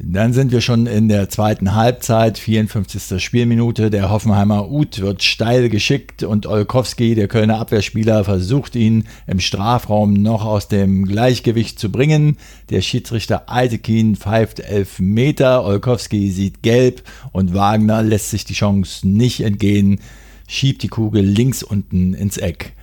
Dann 0.00 0.32
sind 0.32 0.52
wir 0.52 0.60
schon 0.60 0.86
in 0.86 1.08
der 1.08 1.28
zweiten 1.28 1.74
Halbzeit, 1.74 2.38
54. 2.38 3.20
Spielminute. 3.20 3.90
Der 3.90 4.10
Hoffenheimer 4.10 4.70
Uth 4.70 5.00
wird 5.00 5.24
steil 5.24 5.68
geschickt 5.68 6.22
und 6.22 6.46
Olkowski, 6.46 7.16
der 7.16 7.26
Kölner 7.26 7.58
Abwehrspieler, 7.58 8.22
versucht 8.22 8.76
ihn 8.76 9.08
im 9.26 9.40
Strafraum 9.40 10.12
noch 10.12 10.44
aus 10.44 10.68
dem 10.68 11.04
Gleichgewicht 11.04 11.80
zu 11.80 11.90
bringen. 11.90 12.36
Der 12.70 12.80
Schiedsrichter 12.80 13.48
Altekin 13.48 14.14
pfeift 14.14 14.60
elf 14.60 15.00
Meter, 15.00 15.64
Olkowski 15.64 16.30
sieht 16.30 16.62
gelb 16.62 17.02
und 17.32 17.52
Wagner 17.52 18.04
lässt 18.04 18.30
sich 18.30 18.44
die 18.44 18.54
Chance 18.54 19.08
nicht 19.08 19.40
entgehen, 19.40 19.98
schiebt 20.46 20.84
die 20.84 20.88
Kugel 20.88 21.24
links 21.24 21.64
unten 21.64 22.14
ins 22.14 22.36
Eck. 22.36 22.76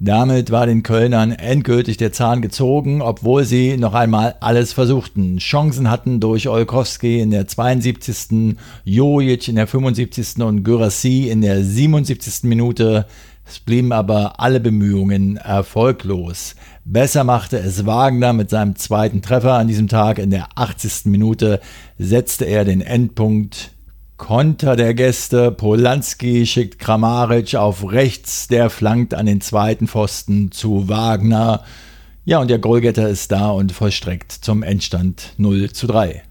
Damit 0.00 0.52
war 0.52 0.66
den 0.66 0.84
Kölnern 0.84 1.32
endgültig 1.32 1.96
der 1.96 2.12
Zahn 2.12 2.40
gezogen, 2.40 3.02
obwohl 3.02 3.44
sie 3.44 3.76
noch 3.76 3.94
einmal 3.94 4.36
alles 4.38 4.72
versuchten. 4.72 5.38
Chancen 5.38 5.90
hatten 5.90 6.20
durch 6.20 6.48
Olkowski 6.48 7.18
in 7.18 7.32
der 7.32 7.48
72., 7.48 8.56
Jojic 8.84 9.48
in 9.48 9.56
der 9.56 9.66
75. 9.66 10.40
und 10.40 10.62
Gyrassi 10.62 11.28
in 11.28 11.40
der 11.40 11.64
77. 11.64 12.44
Minute. 12.44 13.06
Es 13.44 13.58
blieben 13.58 13.90
aber 13.90 14.38
alle 14.38 14.60
Bemühungen 14.60 15.36
erfolglos. 15.36 16.54
Besser 16.84 17.24
machte 17.24 17.58
es 17.58 17.84
Wagner 17.84 18.32
mit 18.32 18.50
seinem 18.50 18.76
zweiten 18.76 19.20
Treffer 19.20 19.54
an 19.54 19.66
diesem 19.66 19.88
Tag. 19.88 20.20
In 20.20 20.30
der 20.30 20.46
80. 20.54 21.06
Minute 21.06 21.60
setzte 21.98 22.44
er 22.44 22.64
den 22.64 22.82
Endpunkt 22.82 23.72
Konter 24.18 24.76
der 24.76 24.92
Gäste. 24.92 25.50
Polanski 25.50 26.44
schickt 26.44 26.78
Kramaric 26.78 27.54
auf 27.54 27.90
rechts. 27.90 28.48
Der 28.48 28.68
flankt 28.68 29.14
an 29.14 29.24
den 29.24 29.40
zweiten 29.40 29.86
Pfosten 29.86 30.52
zu 30.52 30.88
Wagner. 30.88 31.64
Ja, 32.26 32.40
und 32.40 32.50
der 32.50 32.58
Goalgetter 32.58 33.08
ist 33.08 33.32
da 33.32 33.50
und 33.50 33.72
vollstreckt 33.72 34.32
zum 34.32 34.62
Endstand 34.62 35.32
0 35.38 35.70
zu 35.72 35.86
3. 35.86 36.22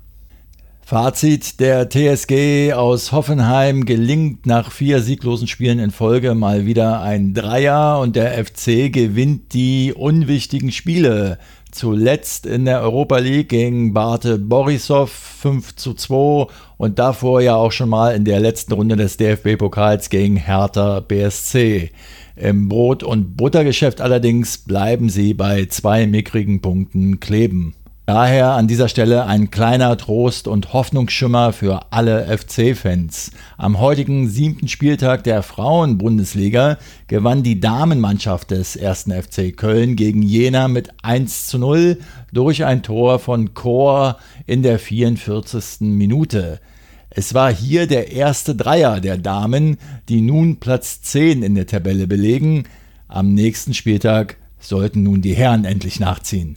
Fazit: 0.81 1.59
Der 1.59 1.89
TSG 1.89 2.73
aus 2.73 3.11
Hoffenheim 3.11 3.85
gelingt 3.85 4.45
nach 4.45 4.71
vier 4.71 5.01
sieglosen 5.01 5.47
Spielen 5.47 5.79
in 5.79 5.91
Folge 5.91 6.35
mal 6.35 6.65
wieder 6.65 7.01
ein 7.01 7.33
Dreier 7.33 7.99
und 7.99 8.15
der 8.15 8.33
FC 8.45 8.93
gewinnt 8.93 9.53
die 9.53 9.93
unwichtigen 9.93 10.71
Spiele. 10.71 11.39
Zuletzt 11.71 12.45
in 12.45 12.65
der 12.65 12.81
Europa 12.81 13.17
League 13.17 13.49
gegen 13.49 13.93
Barte 13.93 14.39
Borisov 14.39 15.11
5 15.11 15.75
zu 15.75 15.93
2 15.93 16.47
und 16.77 16.99
davor 16.99 17.41
ja 17.41 17.55
auch 17.55 17.71
schon 17.71 17.89
mal 17.89 18.15
in 18.15 18.25
der 18.25 18.39
letzten 18.39 18.73
Runde 18.73 18.95
des 18.95 19.17
DFB-Pokals 19.17 20.09
gegen 20.09 20.37
Hertha 20.37 20.99
BSC. 20.99 21.91
Im 22.35 22.69
Brot- 22.69 23.03
und 23.03 23.35
Buttergeschäft 23.35 23.99
allerdings 23.99 24.59
bleiben 24.59 25.09
sie 25.09 25.33
bei 25.33 25.65
zwei 25.65 26.05
mickrigen 26.05 26.61
Punkten 26.61 27.19
kleben. 27.19 27.73
Daher 28.07 28.51
an 28.51 28.67
dieser 28.67 28.87
Stelle 28.87 29.25
ein 29.25 29.51
kleiner 29.51 29.97
Trost 29.97 30.47
und 30.47 30.71
Hoffnungsschimmer 30.71 31.51
für 31.51 31.91
alle 31.91 32.25
FC-Fans. 32.37 33.31
Am 33.57 33.81
heutigen 33.81 34.29
siebten 34.29 34.69
Spieltag 34.69 35.25
der 35.25 35.43
Frauen-Bundesliga 35.43 36.77
gewann 37.07 37.43
die 37.43 37.59
Damenmannschaft 37.59 38.51
des 38.51 38.77
ersten 38.77 39.11
FC 39.11 39.51
Köln 39.57 39.97
gegen 39.97 40.21
Jena 40.21 40.69
mit 40.69 40.87
1 41.03 41.47
zu 41.47 41.59
0 41.59 41.97
durch 42.31 42.63
ein 42.63 42.81
Tor 42.81 43.19
von 43.19 43.53
Chor 43.53 44.19
in 44.45 44.63
der 44.63 44.79
44. 44.79 45.81
Minute. 45.81 46.61
Es 47.09 47.33
war 47.33 47.53
hier 47.53 47.87
der 47.87 48.13
erste 48.13 48.55
Dreier 48.55 49.01
der 49.01 49.17
Damen, 49.17 49.79
die 50.07 50.21
nun 50.21 50.61
Platz 50.61 51.01
10 51.01 51.43
in 51.43 51.55
der 51.55 51.67
Tabelle 51.67 52.07
belegen. 52.07 52.69
Am 53.09 53.33
nächsten 53.33 53.73
Spieltag 53.73 54.37
sollten 54.59 55.03
nun 55.03 55.21
die 55.21 55.35
Herren 55.35 55.65
endlich 55.65 55.99
nachziehen. 55.99 56.55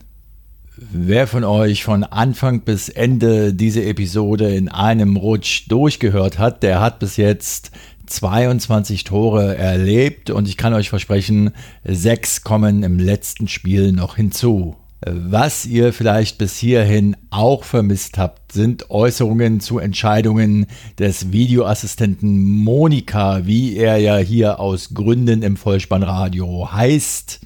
Wer 0.83 1.27
von 1.27 1.45
euch 1.45 1.85
von 1.85 2.05
Anfang 2.05 2.63
bis 2.63 2.89
Ende 2.89 3.53
diese 3.53 3.85
Episode 3.85 4.55
in 4.55 4.71
einem 4.71 5.19
Rutsch 5.19 5.65
durchgehört 5.69 6.39
hat, 6.39 6.63
der 6.63 6.81
hat 6.81 6.99
bis 7.01 7.19
jetzt 7.19 7.71
22 8.07 9.05
Tore 9.05 9.57
erlebt 9.57 10.31
und 10.31 10.49
ich 10.49 10.57
kann 10.57 10.73
euch 10.73 10.89
versprechen, 10.89 11.51
sechs 11.85 12.45
kommen 12.45 12.83
im 12.83 12.99
letzten 12.99 13.47
Spiel 13.47 13.93
noch 13.93 14.17
hinzu. 14.17 14.75
Was 15.05 15.67
ihr 15.67 15.93
vielleicht 15.93 16.39
bis 16.39 16.57
hierhin 16.57 17.15
auch 17.29 17.65
vermisst 17.65 18.17
habt, 18.17 18.53
sind 18.53 18.89
Äußerungen 18.89 19.61
zu 19.61 19.79
Entscheidungen 19.79 20.65
des 20.99 21.31
Videoassistenten 21.31 22.41
Monika, 22.41 23.45
wie 23.45 23.77
er 23.77 23.99
ja 23.99 24.17
hier 24.17 24.59
aus 24.59 24.95
Gründen 24.95 25.43
im 25.43 25.59
Vollspannradio 25.59 26.73
heißt. 26.73 27.41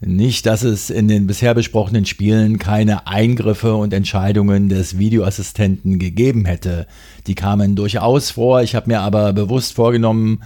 Nicht, 0.00 0.46
dass 0.46 0.62
es 0.62 0.90
in 0.90 1.08
den 1.08 1.26
bisher 1.26 1.54
besprochenen 1.54 2.06
Spielen 2.06 2.60
keine 2.60 3.08
Eingriffe 3.08 3.74
und 3.74 3.92
Entscheidungen 3.92 4.68
des 4.68 4.96
Videoassistenten 4.96 5.98
gegeben 5.98 6.44
hätte. 6.44 6.86
Die 7.26 7.34
kamen 7.34 7.74
durchaus 7.74 8.30
vor, 8.30 8.62
ich 8.62 8.76
habe 8.76 8.90
mir 8.90 9.00
aber 9.00 9.32
bewusst 9.32 9.74
vorgenommen, 9.74 10.42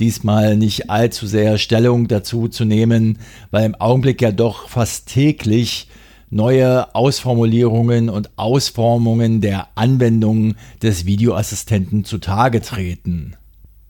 diesmal 0.00 0.56
nicht 0.56 0.90
allzu 0.90 1.28
sehr 1.28 1.56
Stellung 1.58 2.08
dazu 2.08 2.48
zu 2.48 2.64
nehmen, 2.64 3.18
weil 3.52 3.64
im 3.64 3.76
Augenblick 3.76 4.20
ja 4.22 4.32
doch 4.32 4.68
fast 4.68 5.08
täglich 5.08 5.88
neue 6.28 6.92
Ausformulierungen 6.94 8.08
und 8.08 8.30
Ausformungen 8.36 9.40
der 9.40 9.68
Anwendung 9.76 10.56
des 10.82 11.06
Videoassistenten 11.06 12.04
zutage 12.04 12.60
treten. 12.60 13.36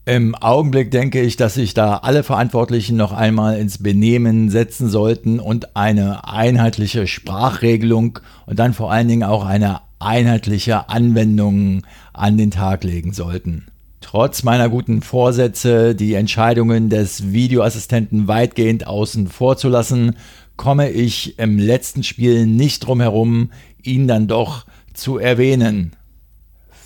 Im 0.09 0.37
Augenblick 0.37 0.93
denke 0.93 1.21
ich, 1.21 1.35
dass 1.37 1.55
sich 1.55 1.75
da 1.75 1.97
alle 1.97 2.23
Verantwortlichen 2.23 2.97
noch 2.97 3.13
einmal 3.13 3.59
ins 3.59 3.79
Benehmen 3.83 4.51
setzen 4.51 4.89
sollten 4.89 5.41
und 5.41 5.75
eine 5.75 6.29
einheitliche 6.29 7.09
Sprachregelung 7.09 8.21
und 8.47 8.61
dann 8.61 8.73
vor 8.73 8.93
allen 8.93 9.09
Dingen 9.09 9.25
auch 9.25 9.45
eine 9.45 9.81
einheitliche 9.99 10.89
Anwendung 10.91 11.83
an 12.13 12.39
den 12.39 12.53
Tag 12.53 12.85
legen 12.85 13.13
sollten. 13.15 13.67
Trotz 14.01 14.45
meiner 14.45 14.69
guten 14.69 15.03
Vorsätze, 15.03 15.97
die 15.97 16.15
Entscheidungen 16.15 16.89
des 16.89 17.33
Videoassistenten 17.33 18.29
weitgehend 18.29 18.87
außen 18.87 19.27
vor 19.27 19.57
zu 19.57 19.69
lassen, 19.69 20.15
komme 20.55 20.89
ich 20.89 21.37
im 21.41 21.59
letzten 21.59 22.05
Spiel 22.05 22.47
nicht 22.47 22.87
drum 22.87 23.01
herum, 23.01 23.51
ihn 23.83 24.07
dann 24.07 24.29
doch 24.29 24.67
zu 24.95 25.19
erwähnen. 25.19 25.97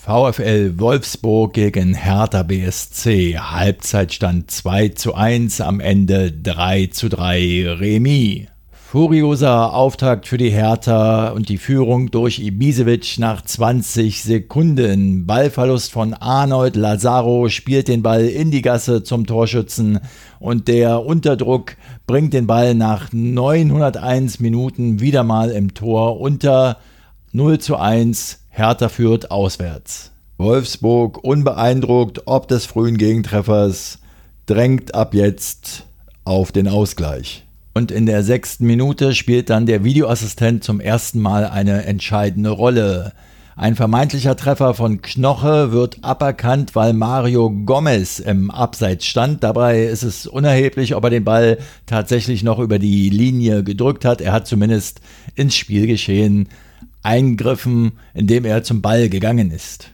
VfL 0.03 0.79
Wolfsburg 0.79 1.53
gegen 1.53 1.93
Hertha 1.93 2.41
BSC. 2.41 3.37
Halbzeitstand 3.37 4.49
2 4.49 4.89
zu 4.89 5.13
1, 5.13 5.61
am 5.61 5.79
Ende 5.79 6.31
3 6.31 6.87
zu 6.87 7.07
3 7.07 7.75
Remis. 7.79 8.47
Furioser 8.71 9.75
Auftakt 9.75 10.27
für 10.27 10.39
die 10.39 10.49
Hertha 10.49 11.29
und 11.29 11.49
die 11.49 11.59
Führung 11.59 12.09
durch 12.09 12.39
Ibisevic 12.39 13.19
nach 13.19 13.43
20 13.43 14.23
Sekunden. 14.23 15.27
Ballverlust 15.27 15.91
von 15.91 16.15
Arnold 16.15 16.75
Lazaro 16.77 17.49
spielt 17.49 17.87
den 17.87 18.01
Ball 18.01 18.25
in 18.25 18.49
die 18.49 18.63
Gasse 18.63 19.03
zum 19.03 19.27
Torschützen 19.27 19.99
und 20.39 20.67
der 20.67 21.05
Unterdruck 21.05 21.75
bringt 22.07 22.33
den 22.33 22.47
Ball 22.47 22.73
nach 22.73 23.13
901 23.13 24.39
Minuten 24.39 24.99
wieder 24.99 25.23
mal 25.23 25.51
im 25.51 25.75
Tor 25.75 26.19
unter 26.19 26.77
0 27.33 27.59
zu 27.59 27.77
1 27.77 28.40
Hertha 28.53 28.89
führt 28.89 29.31
auswärts. 29.31 30.11
Wolfsburg 30.37 31.23
unbeeindruckt 31.23 32.23
ob 32.25 32.49
des 32.49 32.65
frühen 32.65 32.97
Gegentreffers 32.97 33.99
drängt 34.45 34.93
ab 34.93 35.13
jetzt 35.13 35.85
auf 36.25 36.51
den 36.51 36.67
Ausgleich. 36.67 37.45
Und 37.73 37.91
in 37.91 38.05
der 38.05 38.23
sechsten 38.23 38.65
Minute 38.67 39.15
spielt 39.15 39.49
dann 39.49 39.65
der 39.65 39.85
Videoassistent 39.85 40.65
zum 40.65 40.81
ersten 40.81 41.21
Mal 41.21 41.45
eine 41.45 41.85
entscheidende 41.85 42.49
Rolle. 42.49 43.13
Ein 43.55 43.75
vermeintlicher 43.75 44.35
Treffer 44.35 44.73
von 44.73 45.01
Knoche 45.01 45.71
wird 45.71 46.03
aberkannt, 46.03 46.75
weil 46.75 46.91
Mario 46.91 47.49
Gomez 47.49 48.19
im 48.19 48.51
Abseits 48.51 49.05
stand. 49.05 49.43
Dabei 49.43 49.83
ist 49.83 50.03
es 50.03 50.27
unerheblich, 50.27 50.95
ob 50.95 51.05
er 51.05 51.09
den 51.09 51.23
Ball 51.23 51.57
tatsächlich 51.85 52.43
noch 52.43 52.59
über 52.59 52.79
die 52.79 53.09
Linie 53.09 53.63
gedrückt 53.63 54.03
hat. 54.03 54.19
Er 54.19 54.33
hat 54.33 54.47
zumindest 54.47 54.99
ins 55.35 55.55
Spielgeschehen 55.55 56.49
eingriffen, 57.03 57.93
indem 58.13 58.45
er 58.45 58.63
zum 58.63 58.81
Ball 58.81 59.09
gegangen 59.09 59.51
ist. 59.51 59.91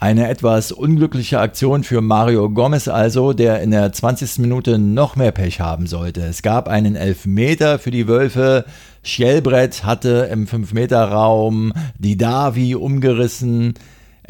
Eine 0.00 0.30
etwas 0.30 0.72
unglückliche 0.72 1.40
Aktion 1.40 1.84
für 1.84 2.00
Mario 2.00 2.48
Gomez 2.48 2.88
also, 2.88 3.34
der 3.34 3.60
in 3.60 3.70
der 3.70 3.92
20. 3.92 4.38
Minute 4.38 4.78
noch 4.78 5.14
mehr 5.14 5.30
Pech 5.30 5.60
haben 5.60 5.86
sollte. 5.86 6.22
Es 6.22 6.40
gab 6.40 6.68
einen 6.68 6.96
Elfmeter 6.96 7.78
für 7.78 7.90
die 7.90 8.08
Wölfe. 8.08 8.64
Schellbrett 9.02 9.84
hatte 9.84 10.30
im 10.32 10.46
5-Meter-Raum 10.46 11.74
die 11.98 12.16
Davi 12.16 12.74
umgerissen. 12.74 13.74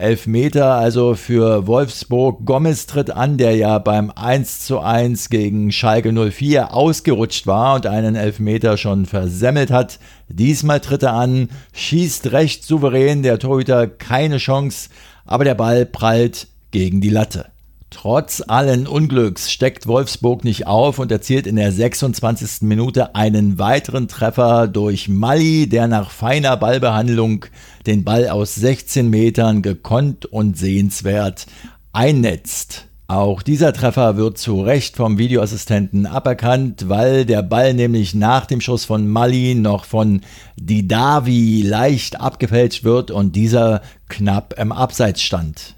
Elfmeter 0.01 0.75
also 0.75 1.15
für 1.15 1.69
Wolfsburg. 1.69 2.45
Gomez 2.47 2.87
tritt 2.87 3.11
an, 3.11 3.37
der 3.37 3.55
ja 3.55 3.79
beim 3.79 4.11
1 4.11 4.65
zu 4.65 4.81
1 4.81 5.29
gegen 5.29 5.71
Schalke 5.71 6.13
04 6.13 6.75
ausgerutscht 6.75 7.47
war 7.47 7.77
und 7.77 7.87
einen 7.87 8.17
Elfmeter 8.17 8.77
schon 8.77 9.07
versemmelt 9.07 9.71
hat. 9.71 10.01
Diesmal 10.33 10.81
tritt 10.81 11.03
er 11.03 11.15
an, 11.15 11.49
schießt 11.73 12.33
recht 12.33 12.65
souverän, 12.65 13.23
der 13.23 13.39
Torhüter 13.39 13.87
keine 13.87 14.39
Chance, 14.39 14.89
aber 15.25 15.45
der 15.45 15.55
Ball 15.55 15.87
prallt 15.87 16.47
gegen 16.71 17.01
die 17.01 17.11
Latte. 17.11 17.47
Trotz 17.91 18.41
allen 18.47 18.87
Unglücks 18.87 19.51
steckt 19.51 19.89
Wolfsburg 19.89 20.45
nicht 20.45 20.69
auf 20.69 21.01
und 21.01 21.11
erzielt 21.11 21.49
in 21.49 21.57
der 21.57 21.73
26. 21.73 22.63
Minute 22.63 23.17
einen 23.17 23.59
weiteren 23.59 24.07
Treffer 24.07 24.69
durch 24.69 25.09
Mali, 25.09 25.69
der 25.69 25.89
nach 25.89 26.13
feiner 26.13 26.57
Ballbehandlung 26.57 27.47
den 27.87 28.05
Ball 28.05 28.29
aus 28.29 28.55
16 28.55 29.11
Metern 29.11 29.61
gekonnt 29.63 30.25
und 30.25 30.57
sehenswert 30.57 31.47
einnetzt. 31.93 32.87
Auch 33.11 33.43
dieser 33.43 33.73
Treffer 33.73 34.17
wird 34.17 34.39
zu 34.39 34.61
Recht 34.61 34.95
vom 34.95 35.19
Videoassistenten 35.19 36.07
aberkannt, 36.07 36.89
weil 36.89 37.25
der 37.25 37.43
Ball 37.43 37.75
nämlich 37.75 38.15
nach 38.15 38.47
dem 38.47 38.61
Schuss 38.61 38.85
von 38.85 39.09
Mali 39.09 39.57
noch 39.57 39.85
von 39.85 40.21
Didavi 40.55 41.63
leicht 41.63 42.21
abgefälscht 42.21 42.85
wird 42.85 43.11
und 43.11 43.35
dieser 43.35 43.83
knapp 44.09 44.55
im 44.57 44.71
Abseits 44.71 45.23
stand. 45.23 45.75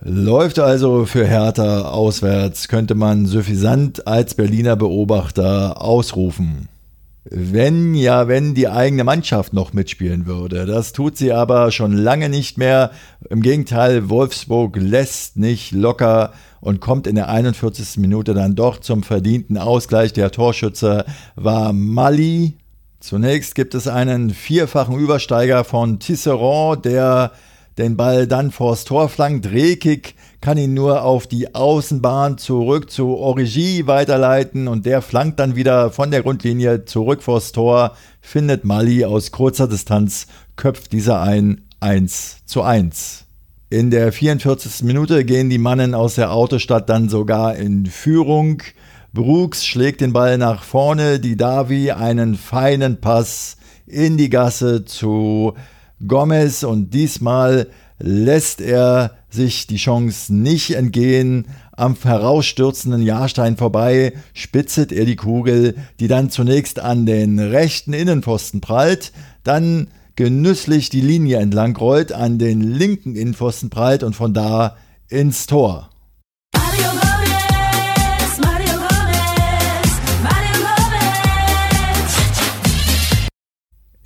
Läuft 0.00 0.58
also 0.58 1.06
für 1.06 1.24
Hertha 1.24 1.82
auswärts, 1.82 2.66
könnte 2.66 2.96
man 2.96 3.26
suffisant 3.26 4.08
als 4.08 4.34
Berliner 4.34 4.74
Beobachter 4.74 5.80
ausrufen. 5.80 6.68
Wenn 7.34 7.94
ja, 7.94 8.28
wenn 8.28 8.54
die 8.54 8.68
eigene 8.68 9.04
Mannschaft 9.04 9.54
noch 9.54 9.72
mitspielen 9.72 10.26
würde. 10.26 10.66
Das 10.66 10.92
tut 10.92 11.16
sie 11.16 11.32
aber 11.32 11.70
schon 11.70 11.94
lange 11.94 12.28
nicht 12.28 12.58
mehr. 12.58 12.90
Im 13.30 13.40
Gegenteil, 13.40 14.10
Wolfsburg 14.10 14.76
lässt 14.76 15.38
nicht 15.38 15.72
locker 15.72 16.34
und 16.60 16.80
kommt 16.80 17.06
in 17.06 17.14
der 17.14 17.30
41. 17.30 17.96
Minute 17.96 18.34
dann 18.34 18.54
doch 18.54 18.80
zum 18.80 19.02
verdienten 19.02 19.56
Ausgleich. 19.56 20.12
Der 20.12 20.30
Torschütze 20.30 21.06
war 21.34 21.72
Mali. 21.72 22.58
Zunächst 23.00 23.54
gibt 23.54 23.74
es 23.74 23.88
einen 23.88 24.28
vierfachen 24.28 24.98
Übersteiger 24.98 25.64
von 25.64 26.00
Tisserand, 26.00 26.84
der 26.84 27.32
den 27.82 27.96
Ball 27.96 28.26
dann 28.26 28.50
vors 28.50 28.84
Tor 28.84 29.08
flankt. 29.08 29.50
Rekik 29.50 30.14
kann 30.40 30.56
ihn 30.56 30.72
nur 30.72 31.02
auf 31.02 31.26
die 31.26 31.54
Außenbahn 31.54 32.38
zurück 32.38 32.90
zu 32.90 33.16
Origi 33.16 33.86
weiterleiten 33.86 34.68
und 34.68 34.86
der 34.86 35.02
flankt 35.02 35.40
dann 35.40 35.56
wieder 35.56 35.90
von 35.90 36.10
der 36.10 36.22
Grundlinie 36.22 36.84
zurück 36.84 37.22
vors 37.22 37.52
Tor, 37.52 37.96
findet 38.20 38.64
Mali 38.64 39.04
aus 39.04 39.32
kurzer 39.32 39.68
Distanz, 39.68 40.28
köpft 40.56 40.92
dieser 40.92 41.20
ein 41.20 41.62
1 41.80 42.46
zu 42.46 42.62
1. 42.62 43.24
In 43.68 43.90
der 43.90 44.12
44. 44.12 44.84
Minute 44.84 45.24
gehen 45.24 45.50
die 45.50 45.58
Mannen 45.58 45.94
aus 45.94 46.14
der 46.14 46.32
Autostadt 46.32 46.88
dann 46.88 47.08
sogar 47.08 47.56
in 47.56 47.86
Führung. 47.86 48.62
Brooks 49.12 49.66
schlägt 49.66 50.00
den 50.00 50.12
Ball 50.12 50.38
nach 50.38 50.62
vorne, 50.62 51.18
die 51.18 51.36
Davi 51.36 51.90
einen 51.90 52.36
feinen 52.36 53.00
Pass 53.00 53.56
in 53.86 54.16
die 54.16 54.30
Gasse 54.30 54.84
zu 54.84 55.54
Gomez 56.06 56.62
und 56.62 56.94
diesmal 56.94 57.68
lässt 57.98 58.60
er 58.60 59.12
sich 59.30 59.66
die 59.66 59.76
Chance 59.76 60.34
nicht 60.34 60.74
entgehen. 60.74 61.46
Am 61.72 61.96
herausstürzenden 62.02 63.02
Jahrstein 63.02 63.56
vorbei 63.56 64.12
spitzet 64.34 64.92
er 64.92 65.04
die 65.04 65.16
Kugel, 65.16 65.76
die 66.00 66.08
dann 66.08 66.30
zunächst 66.30 66.80
an 66.80 67.06
den 67.06 67.38
rechten 67.38 67.92
Innenpfosten 67.92 68.60
prallt, 68.60 69.12
dann 69.44 69.88
genüsslich 70.16 70.90
die 70.90 71.00
Linie 71.00 71.38
entlang 71.38 71.76
rollt, 71.76 72.12
an 72.12 72.38
den 72.38 72.60
linken 72.60 73.16
Innenpfosten 73.16 73.70
prallt 73.70 74.02
und 74.02 74.14
von 74.14 74.34
da 74.34 74.76
ins 75.08 75.46
Tor. 75.46 75.91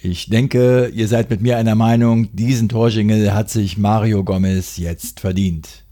Ich 0.08 0.28
denke, 0.28 0.92
ihr 0.94 1.08
seid 1.08 1.30
mit 1.30 1.40
mir 1.40 1.56
einer 1.56 1.74
Meinung, 1.74 2.28
diesen 2.32 2.68
Torjingle 2.68 3.34
hat 3.34 3.50
sich 3.50 3.76
Mario 3.76 4.22
Gomez 4.22 4.76
jetzt 4.76 5.18
verdient. 5.18 5.84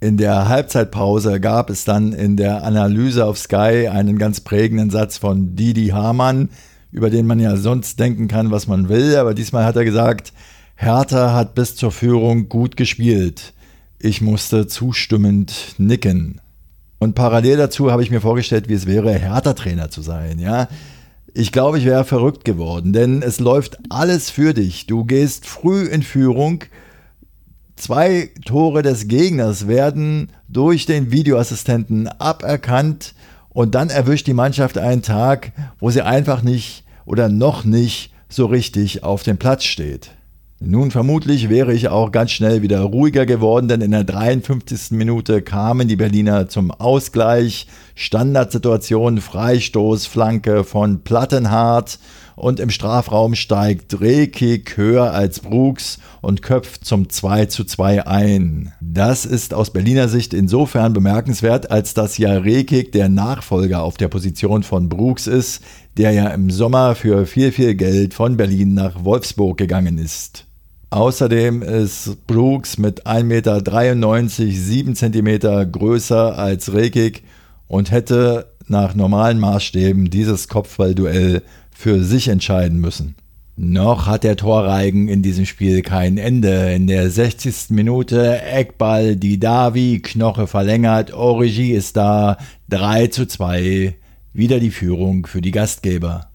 In 0.00 0.16
der 0.16 0.48
Halbzeitpause 0.48 1.38
gab 1.38 1.70
es 1.70 1.84
dann 1.84 2.12
in 2.12 2.36
der 2.36 2.64
Analyse 2.64 3.24
auf 3.24 3.38
Sky 3.38 3.86
einen 3.88 4.18
ganz 4.18 4.40
prägenden 4.40 4.90
Satz 4.90 5.16
von 5.16 5.54
Didi 5.54 5.90
Hamann, 5.90 6.48
über 6.90 7.08
den 7.08 7.24
man 7.24 7.38
ja 7.38 7.56
sonst 7.56 8.00
denken 8.00 8.26
kann, 8.26 8.50
was 8.50 8.66
man 8.66 8.88
will, 8.88 9.14
aber 9.14 9.32
diesmal 9.32 9.64
hat 9.64 9.76
er 9.76 9.84
gesagt, 9.84 10.32
Hertha 10.74 11.32
hat 11.32 11.54
bis 11.54 11.76
zur 11.76 11.92
Führung 11.92 12.48
gut 12.48 12.76
gespielt. 12.76 13.54
Ich 14.00 14.20
musste 14.20 14.66
zustimmend 14.66 15.76
nicken. 15.78 16.40
Und 16.98 17.14
parallel 17.14 17.58
dazu 17.58 17.92
habe 17.92 18.02
ich 18.02 18.10
mir 18.10 18.20
vorgestellt, 18.20 18.68
wie 18.68 18.74
es 18.74 18.86
wäre, 18.86 19.12
Hertha-Trainer 19.12 19.88
zu 19.88 20.02
sein, 20.02 20.40
ja. 20.40 20.66
Ich 21.34 21.50
glaube, 21.50 21.78
ich 21.78 21.84
wäre 21.84 22.04
verrückt 22.04 22.44
geworden, 22.44 22.92
denn 22.92 23.22
es 23.22 23.40
läuft 23.40 23.78
alles 23.88 24.30
für 24.30 24.52
dich. 24.52 24.86
Du 24.86 25.04
gehst 25.04 25.46
früh 25.46 25.84
in 25.86 26.02
Führung, 26.02 26.64
Zwei 27.82 28.30
Tore 28.44 28.82
des 28.82 29.08
Gegners 29.08 29.66
werden 29.66 30.30
durch 30.46 30.86
den 30.86 31.10
Videoassistenten 31.10 32.06
aberkannt 32.06 33.14
und 33.48 33.74
dann 33.74 33.90
erwischt 33.90 34.28
die 34.28 34.34
Mannschaft 34.34 34.78
einen 34.78 35.02
Tag, 35.02 35.50
wo 35.80 35.90
sie 35.90 36.02
einfach 36.02 36.42
nicht 36.42 36.84
oder 37.06 37.28
noch 37.28 37.64
nicht 37.64 38.12
so 38.28 38.46
richtig 38.46 39.02
auf 39.02 39.24
dem 39.24 39.36
Platz 39.36 39.64
steht. 39.64 40.12
Nun 40.64 40.92
vermutlich 40.92 41.48
wäre 41.48 41.74
ich 41.74 41.88
auch 41.88 42.12
ganz 42.12 42.30
schnell 42.30 42.62
wieder 42.62 42.82
ruhiger 42.82 43.26
geworden, 43.26 43.66
denn 43.66 43.80
in 43.80 43.90
der 43.90 44.04
53. 44.04 44.92
Minute 44.92 45.42
kamen 45.42 45.88
die 45.88 45.96
Berliner 45.96 46.48
zum 46.48 46.70
Ausgleich. 46.70 47.66
Standardsituation, 47.96 49.20
Freistoß, 49.20 50.06
Flanke 50.06 50.62
von 50.62 51.02
Plattenhardt 51.02 51.98
und 52.36 52.60
im 52.60 52.70
Strafraum 52.70 53.34
steigt 53.34 53.92
Drehkick 53.92 54.76
höher 54.76 55.12
als 55.12 55.40
Brooks 55.40 55.98
und 56.20 56.42
köpft 56.42 56.84
zum 56.84 57.10
2 57.10 57.46
zu 57.46 57.64
2 57.64 58.06
ein. 58.06 58.72
Das 58.80 59.26
ist 59.26 59.54
aus 59.54 59.72
Berliner 59.72 60.08
Sicht 60.08 60.32
insofern 60.32 60.92
bemerkenswert, 60.92 61.72
als 61.72 61.92
dass 61.92 62.18
ja 62.18 62.38
Rekik 62.38 62.92
der 62.92 63.08
Nachfolger 63.08 63.82
auf 63.82 63.96
der 63.96 64.08
Position 64.08 64.62
von 64.62 64.88
Brooks 64.88 65.26
ist, 65.26 65.60
der 65.96 66.12
ja 66.12 66.28
im 66.28 66.50
Sommer 66.50 66.94
für 66.94 67.26
viel, 67.26 67.50
viel 67.50 67.74
Geld 67.74 68.14
von 68.14 68.36
Berlin 68.36 68.74
nach 68.74 69.04
Wolfsburg 69.04 69.58
gegangen 69.58 69.98
ist. 69.98 70.46
Außerdem 70.92 71.62
ist 71.62 72.26
Brooks 72.26 72.76
mit 72.76 73.06
1,93 73.06 73.24
Meter 73.24 73.62
7 74.52 74.94
cm 74.94 75.72
größer 75.72 76.38
als 76.38 76.74
Rekik 76.74 77.22
und 77.66 77.90
hätte 77.90 78.52
nach 78.68 78.94
normalen 78.94 79.40
Maßstäben 79.40 80.10
dieses 80.10 80.48
Kopfballduell 80.48 81.40
für 81.70 82.04
sich 82.04 82.28
entscheiden 82.28 82.78
müssen. 82.78 83.14
Noch 83.56 84.06
hat 84.06 84.22
der 84.22 84.36
Torreigen 84.36 85.08
in 85.08 85.22
diesem 85.22 85.46
Spiel 85.46 85.80
kein 85.80 86.18
Ende. 86.18 86.74
In 86.74 86.86
der 86.86 87.08
60. 87.08 87.70
Minute 87.70 88.42
Eckball, 88.42 89.16
die 89.16 89.40
Davi, 89.40 90.00
Knoche 90.02 90.46
verlängert, 90.46 91.14
Origi 91.14 91.72
ist 91.72 91.96
da, 91.96 92.36
3 92.68 93.06
zu 93.06 93.24
2, 93.24 93.94
wieder 94.34 94.60
die 94.60 94.70
Führung 94.70 95.24
für 95.24 95.40
die 95.40 95.52
Gastgeber. 95.52 96.31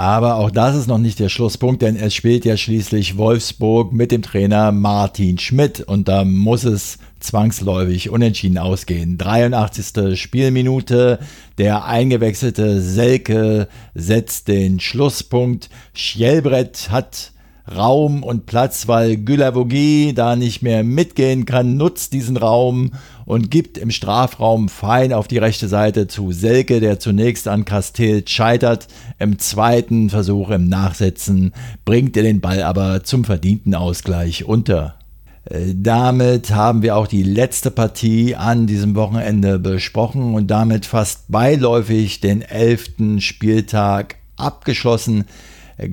Aber 0.00 0.36
auch 0.36 0.50
das 0.50 0.76
ist 0.76 0.86
noch 0.86 0.96
nicht 0.96 1.18
der 1.18 1.28
Schlusspunkt, 1.28 1.82
denn 1.82 1.94
es 1.94 2.14
spielt 2.14 2.46
ja 2.46 2.56
schließlich 2.56 3.18
Wolfsburg 3.18 3.92
mit 3.92 4.12
dem 4.12 4.22
Trainer 4.22 4.72
Martin 4.72 5.36
Schmidt 5.36 5.82
und 5.82 6.08
da 6.08 6.24
muss 6.24 6.64
es 6.64 6.96
zwangsläufig 7.18 8.08
unentschieden 8.08 8.56
ausgehen. 8.56 9.18
83. 9.18 10.18
Spielminute, 10.18 11.18
der 11.58 11.84
eingewechselte 11.84 12.80
Selke 12.80 13.68
setzt 13.94 14.48
den 14.48 14.80
Schlusspunkt. 14.80 15.68
Schjelbrett 15.92 16.88
hat 16.90 17.32
Raum 17.74 18.22
und 18.22 18.46
Platz, 18.46 18.88
weil 18.88 19.16
Gülavogi 19.16 20.12
da 20.14 20.34
nicht 20.34 20.62
mehr 20.62 20.82
mitgehen 20.82 21.46
kann, 21.46 21.76
nutzt 21.76 22.12
diesen 22.12 22.36
Raum 22.36 22.92
und 23.26 23.50
gibt 23.50 23.78
im 23.78 23.90
Strafraum 23.90 24.68
fein 24.68 25.12
auf 25.12 25.28
die 25.28 25.38
rechte 25.38 25.68
Seite 25.68 26.08
zu 26.08 26.32
Selke, 26.32 26.80
der 26.80 26.98
zunächst 26.98 27.46
an 27.46 27.64
Castell 27.64 28.26
scheitert. 28.26 28.88
Im 29.18 29.38
zweiten 29.38 30.10
Versuch 30.10 30.50
im 30.50 30.68
Nachsetzen 30.68 31.52
bringt 31.84 32.16
er 32.16 32.24
den 32.24 32.40
Ball 32.40 32.62
aber 32.62 33.04
zum 33.04 33.24
verdienten 33.24 33.74
Ausgleich 33.74 34.44
unter. 34.44 34.96
Äh, 35.44 35.74
damit 35.74 36.50
haben 36.50 36.82
wir 36.82 36.96
auch 36.96 37.06
die 37.06 37.22
letzte 37.22 37.70
Partie 37.70 38.34
an 38.34 38.66
diesem 38.66 38.94
Wochenende 38.96 39.58
besprochen 39.58 40.34
und 40.34 40.48
damit 40.48 40.86
fast 40.86 41.30
beiläufig 41.30 42.20
den 42.20 42.42
elften 42.42 43.20
Spieltag 43.20 44.16
abgeschlossen 44.36 45.24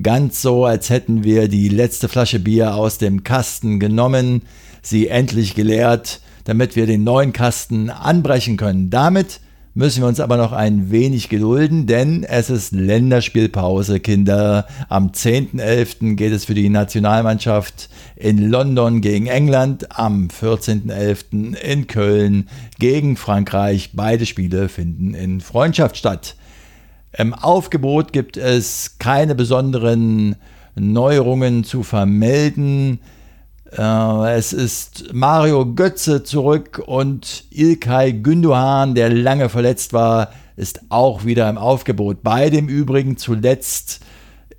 ganz 0.02 0.42
so, 0.42 0.64
als 0.64 0.90
hätten 0.90 1.24
wir 1.24 1.48
die 1.48 1.68
letzte 1.68 2.08
Flasche 2.08 2.38
Bier 2.38 2.74
aus 2.74 2.98
dem 2.98 3.24
Kasten 3.24 3.80
genommen, 3.80 4.42
sie 4.82 5.08
endlich 5.08 5.54
geleert, 5.54 6.20
damit 6.44 6.76
wir 6.76 6.86
den 6.86 7.04
neuen 7.04 7.32
Kasten 7.32 7.90
anbrechen 7.90 8.56
können. 8.56 8.90
Damit 8.90 9.40
müssen 9.74 10.02
wir 10.02 10.08
uns 10.08 10.18
aber 10.18 10.36
noch 10.36 10.52
ein 10.52 10.90
wenig 10.90 11.28
gedulden, 11.28 11.86
denn 11.86 12.24
es 12.24 12.50
ist 12.50 12.72
Länderspielpause, 12.72 14.00
Kinder. 14.00 14.66
Am 14.88 15.10
10.11. 15.10 16.16
geht 16.16 16.32
es 16.32 16.46
für 16.46 16.54
die 16.54 16.68
Nationalmannschaft 16.68 17.88
in 18.16 18.50
London 18.50 19.00
gegen 19.00 19.28
England, 19.28 19.96
am 19.96 20.28
14.11. 20.28 21.54
in 21.54 21.86
Köln 21.86 22.48
gegen 22.80 23.16
Frankreich. 23.16 23.90
Beide 23.92 24.26
Spiele 24.26 24.68
finden 24.68 25.14
in 25.14 25.40
Freundschaft 25.40 25.96
statt. 25.96 26.34
Im 27.18 27.34
Aufgebot 27.34 28.12
gibt 28.12 28.36
es 28.36 28.96
keine 29.00 29.34
besonderen 29.34 30.36
Neuerungen 30.76 31.64
zu 31.64 31.82
vermelden. 31.82 33.00
Äh, 33.76 34.36
es 34.36 34.52
ist 34.52 35.12
Mario 35.12 35.66
Götze 35.74 36.22
zurück 36.22 36.80
und 36.86 37.42
Ilkay 37.50 38.12
Gündoğan, 38.22 38.94
der 38.94 39.10
lange 39.10 39.48
verletzt 39.48 39.92
war, 39.92 40.30
ist 40.54 40.80
auch 40.90 41.24
wieder 41.24 41.50
im 41.50 41.58
Aufgebot. 41.58 42.18
Beide 42.22 42.56
im 42.56 42.68
Übrigen 42.68 43.16
zuletzt 43.16 43.98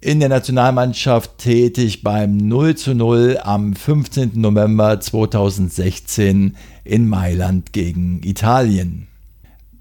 in 0.02 0.20
der 0.20 0.28
Nationalmannschaft 0.28 1.38
tätig 1.38 2.04
beim 2.04 2.36
0 2.36 2.76
zu 2.76 2.94
0 2.94 3.40
am 3.42 3.74
15. 3.74 4.32
November 4.34 5.00
2016 5.00 6.58
in 6.84 7.08
Mailand 7.08 7.72
gegen 7.72 8.22
Italien. 8.24 9.09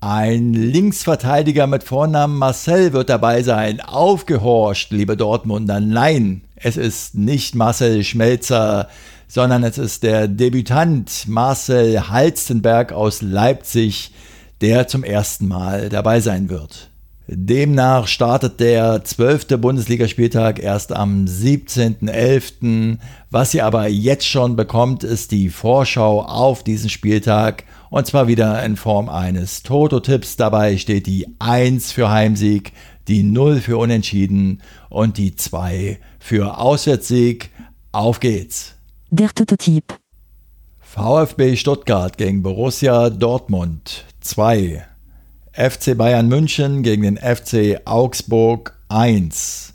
Ein 0.00 0.52
Linksverteidiger 0.52 1.66
mit 1.66 1.82
Vornamen 1.82 2.38
Marcel 2.38 2.92
wird 2.92 3.08
dabei 3.08 3.42
sein. 3.42 3.80
Aufgehorcht, 3.80 4.92
liebe 4.92 5.16
Dortmunder. 5.16 5.80
Nein, 5.80 6.42
es 6.54 6.76
ist 6.76 7.16
nicht 7.16 7.56
Marcel 7.56 8.04
Schmelzer, 8.04 8.86
sondern 9.26 9.64
es 9.64 9.76
ist 9.76 10.04
der 10.04 10.28
Debütant 10.28 11.26
Marcel 11.26 12.10
Halstenberg 12.10 12.92
aus 12.92 13.22
Leipzig, 13.22 14.12
der 14.60 14.86
zum 14.86 15.02
ersten 15.02 15.48
Mal 15.48 15.88
dabei 15.88 16.20
sein 16.20 16.48
wird. 16.48 16.90
Demnach 17.26 18.06
startet 18.06 18.60
der 18.60 19.02
zwölfte 19.04 19.58
Bundesligaspieltag 19.58 20.60
erst 20.60 20.92
am 20.92 21.24
17.11. 21.24 22.98
Was 23.30 23.52
ihr 23.52 23.66
aber 23.66 23.88
jetzt 23.88 24.26
schon 24.26 24.54
bekommt, 24.54 25.02
ist 25.02 25.32
die 25.32 25.50
Vorschau 25.50 26.22
auf 26.22 26.62
diesen 26.62 26.88
Spieltag 26.88 27.64
und 27.90 28.06
zwar 28.06 28.28
wieder 28.28 28.62
in 28.64 28.76
Form 28.76 29.08
eines 29.08 29.62
Toto-Tipps. 29.62 30.36
Dabei 30.36 30.76
steht 30.76 31.06
die 31.06 31.26
1 31.38 31.92
für 31.92 32.10
Heimsieg, 32.10 32.72
die 33.08 33.22
0 33.22 33.60
für 33.60 33.78
Unentschieden 33.78 34.62
und 34.88 35.16
die 35.16 35.34
2 35.34 35.98
für 36.18 36.58
Auswärtssieg. 36.58 37.50
Auf 37.92 38.20
geht's. 38.20 38.74
Der 39.10 39.30
Toto-Tipp. 39.30 39.94
VfB 40.80 41.56
Stuttgart 41.56 42.18
gegen 42.18 42.42
Borussia 42.42 43.10
Dortmund 43.10 44.04
2. 44.20 44.84
FC 45.52 45.96
Bayern 45.96 46.28
München 46.28 46.82
gegen 46.82 47.02
den 47.02 47.16
FC 47.16 47.80
Augsburg 47.84 48.78
1. 48.88 49.74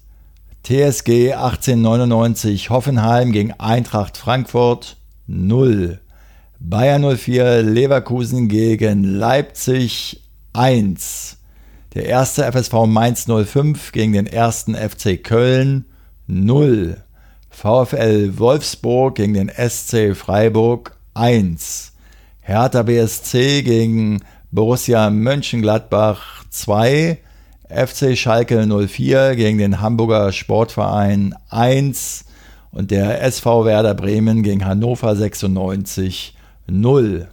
TSG 0.63 1.34
1899 1.34 2.69
Hoffenheim 2.69 3.32
gegen 3.32 3.52
Eintracht 3.54 4.17
Frankfurt 4.17 4.97
0. 5.28 5.99
Bayern 6.65 7.17
04 7.17 7.62
Leverkusen 7.62 8.47
gegen 8.47 9.04
Leipzig 9.04 10.21
1. 10.54 11.36
Der 11.93 12.06
erste 12.06 12.49
FSV 12.49 12.86
Mainz 12.88 13.26
05 13.28 13.91
gegen 13.91 14.13
den 14.13 14.28
ersten 14.28 14.73
FC 14.73 15.21
Köln 15.21 15.84
0. 16.28 17.04
VfL 17.49 18.38
Wolfsburg 18.38 19.16
gegen 19.16 19.34
den 19.34 19.49
SC 19.49 20.16
Freiburg 20.16 20.95
1. 21.16 21.91
Hertha 22.39 22.84
BSC 22.84 23.61
gegen 23.64 24.24
Borussia 24.49 25.09
Mönchengladbach 25.09 26.45
2. 26.49 27.18
FC 27.68 28.18
Schalke 28.18 28.66
04 28.66 29.36
gegen 29.36 29.57
den 29.57 29.82
Hamburger 29.82 30.32
Sportverein 30.32 31.36
1 31.49 32.24
und 32.72 32.89
der 32.89 33.22
SV 33.22 33.66
Werder 33.66 33.95
Bremen 33.95 34.43
gegen 34.43 34.64
Hannover 34.64 35.14
96 35.14 36.36
0. 36.68 37.28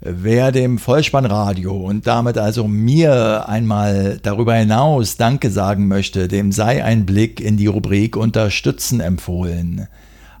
Wer 0.00 0.52
dem 0.52 0.78
Vollspannradio 0.78 1.74
und 1.74 2.06
damit 2.06 2.38
also 2.38 2.68
mir 2.68 3.48
einmal 3.48 4.20
darüber 4.22 4.54
hinaus 4.54 5.16
Danke 5.16 5.50
sagen 5.50 5.88
möchte, 5.88 6.28
dem 6.28 6.52
sei 6.52 6.84
ein 6.84 7.04
Blick 7.04 7.40
in 7.40 7.56
die 7.56 7.66
Rubrik 7.66 8.16
Unterstützen 8.16 9.00
empfohlen. 9.00 9.88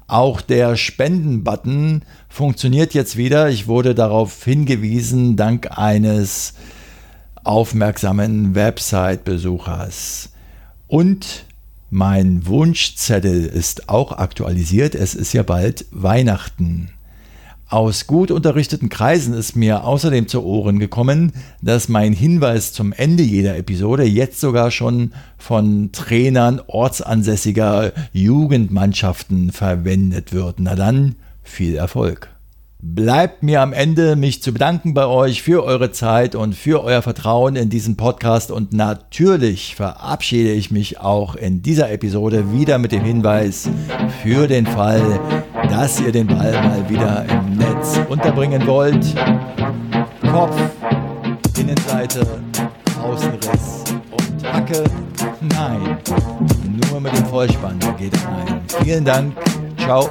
Auch 0.06 0.42
der 0.42 0.76
Spenden-Button 0.76 2.02
funktioniert 2.28 2.94
jetzt 2.94 3.16
wieder. 3.16 3.48
Ich 3.48 3.66
wurde 3.66 3.96
darauf 3.96 4.44
hingewiesen 4.44 5.34
dank 5.34 5.76
eines 5.76 6.54
aufmerksamen 7.42 8.54
Website-Besuchers. 8.54 10.30
Und 10.86 11.46
mein 11.96 12.46
Wunschzettel 12.46 13.46
ist 13.46 13.88
auch 13.88 14.12
aktualisiert. 14.12 14.94
Es 14.94 15.14
ist 15.14 15.32
ja 15.32 15.42
bald 15.42 15.86
Weihnachten. 15.92 16.90
Aus 17.70 18.06
gut 18.06 18.30
unterrichteten 18.30 18.90
Kreisen 18.90 19.32
ist 19.32 19.56
mir 19.56 19.82
außerdem 19.82 20.28
zu 20.28 20.44
Ohren 20.44 20.78
gekommen, 20.78 21.32
dass 21.62 21.88
mein 21.88 22.12
Hinweis 22.12 22.74
zum 22.74 22.92
Ende 22.92 23.22
jeder 23.22 23.56
Episode 23.56 24.04
jetzt 24.04 24.40
sogar 24.40 24.70
schon 24.70 25.14
von 25.38 25.88
Trainern 25.92 26.60
ortsansässiger 26.66 27.94
Jugendmannschaften 28.12 29.50
verwendet 29.50 30.34
wird. 30.34 30.56
Na 30.60 30.74
dann, 30.74 31.14
viel 31.44 31.76
Erfolg. 31.76 32.35
Bleibt 32.78 33.42
mir 33.42 33.62
am 33.62 33.72
Ende, 33.72 34.16
mich 34.16 34.42
zu 34.42 34.52
bedanken 34.52 34.92
bei 34.92 35.06
euch 35.06 35.42
für 35.42 35.64
eure 35.64 35.92
Zeit 35.92 36.34
und 36.34 36.54
für 36.54 36.84
euer 36.84 37.00
Vertrauen 37.00 37.56
in 37.56 37.70
diesen 37.70 37.96
Podcast. 37.96 38.50
Und 38.50 38.74
natürlich 38.74 39.74
verabschiede 39.74 40.52
ich 40.52 40.70
mich 40.70 41.00
auch 41.00 41.36
in 41.36 41.62
dieser 41.62 41.90
Episode 41.90 42.52
wieder 42.52 42.78
mit 42.78 42.92
dem 42.92 43.02
Hinweis 43.02 43.70
für 44.22 44.46
den 44.46 44.66
Fall, 44.66 45.18
dass 45.70 46.00
ihr 46.00 46.12
den 46.12 46.26
Ball 46.26 46.52
mal 46.52 46.88
wieder 46.90 47.24
im 47.30 47.56
Netz 47.56 47.98
unterbringen 48.10 48.66
wollt. 48.66 49.06
Kopf, 50.30 50.60
Innenseite, 51.58 52.26
Außenriss 53.02 53.84
und 54.10 54.52
Hacke. 54.52 54.84
Nein, 55.40 55.96
nur 56.90 57.00
mit 57.00 57.16
dem 57.16 57.24
Vollspann 57.24 57.78
geht 57.98 58.14
es 58.14 58.24
rein. 58.26 58.60
Vielen 58.82 59.04
Dank. 59.04 59.34
Ciao. 59.78 60.10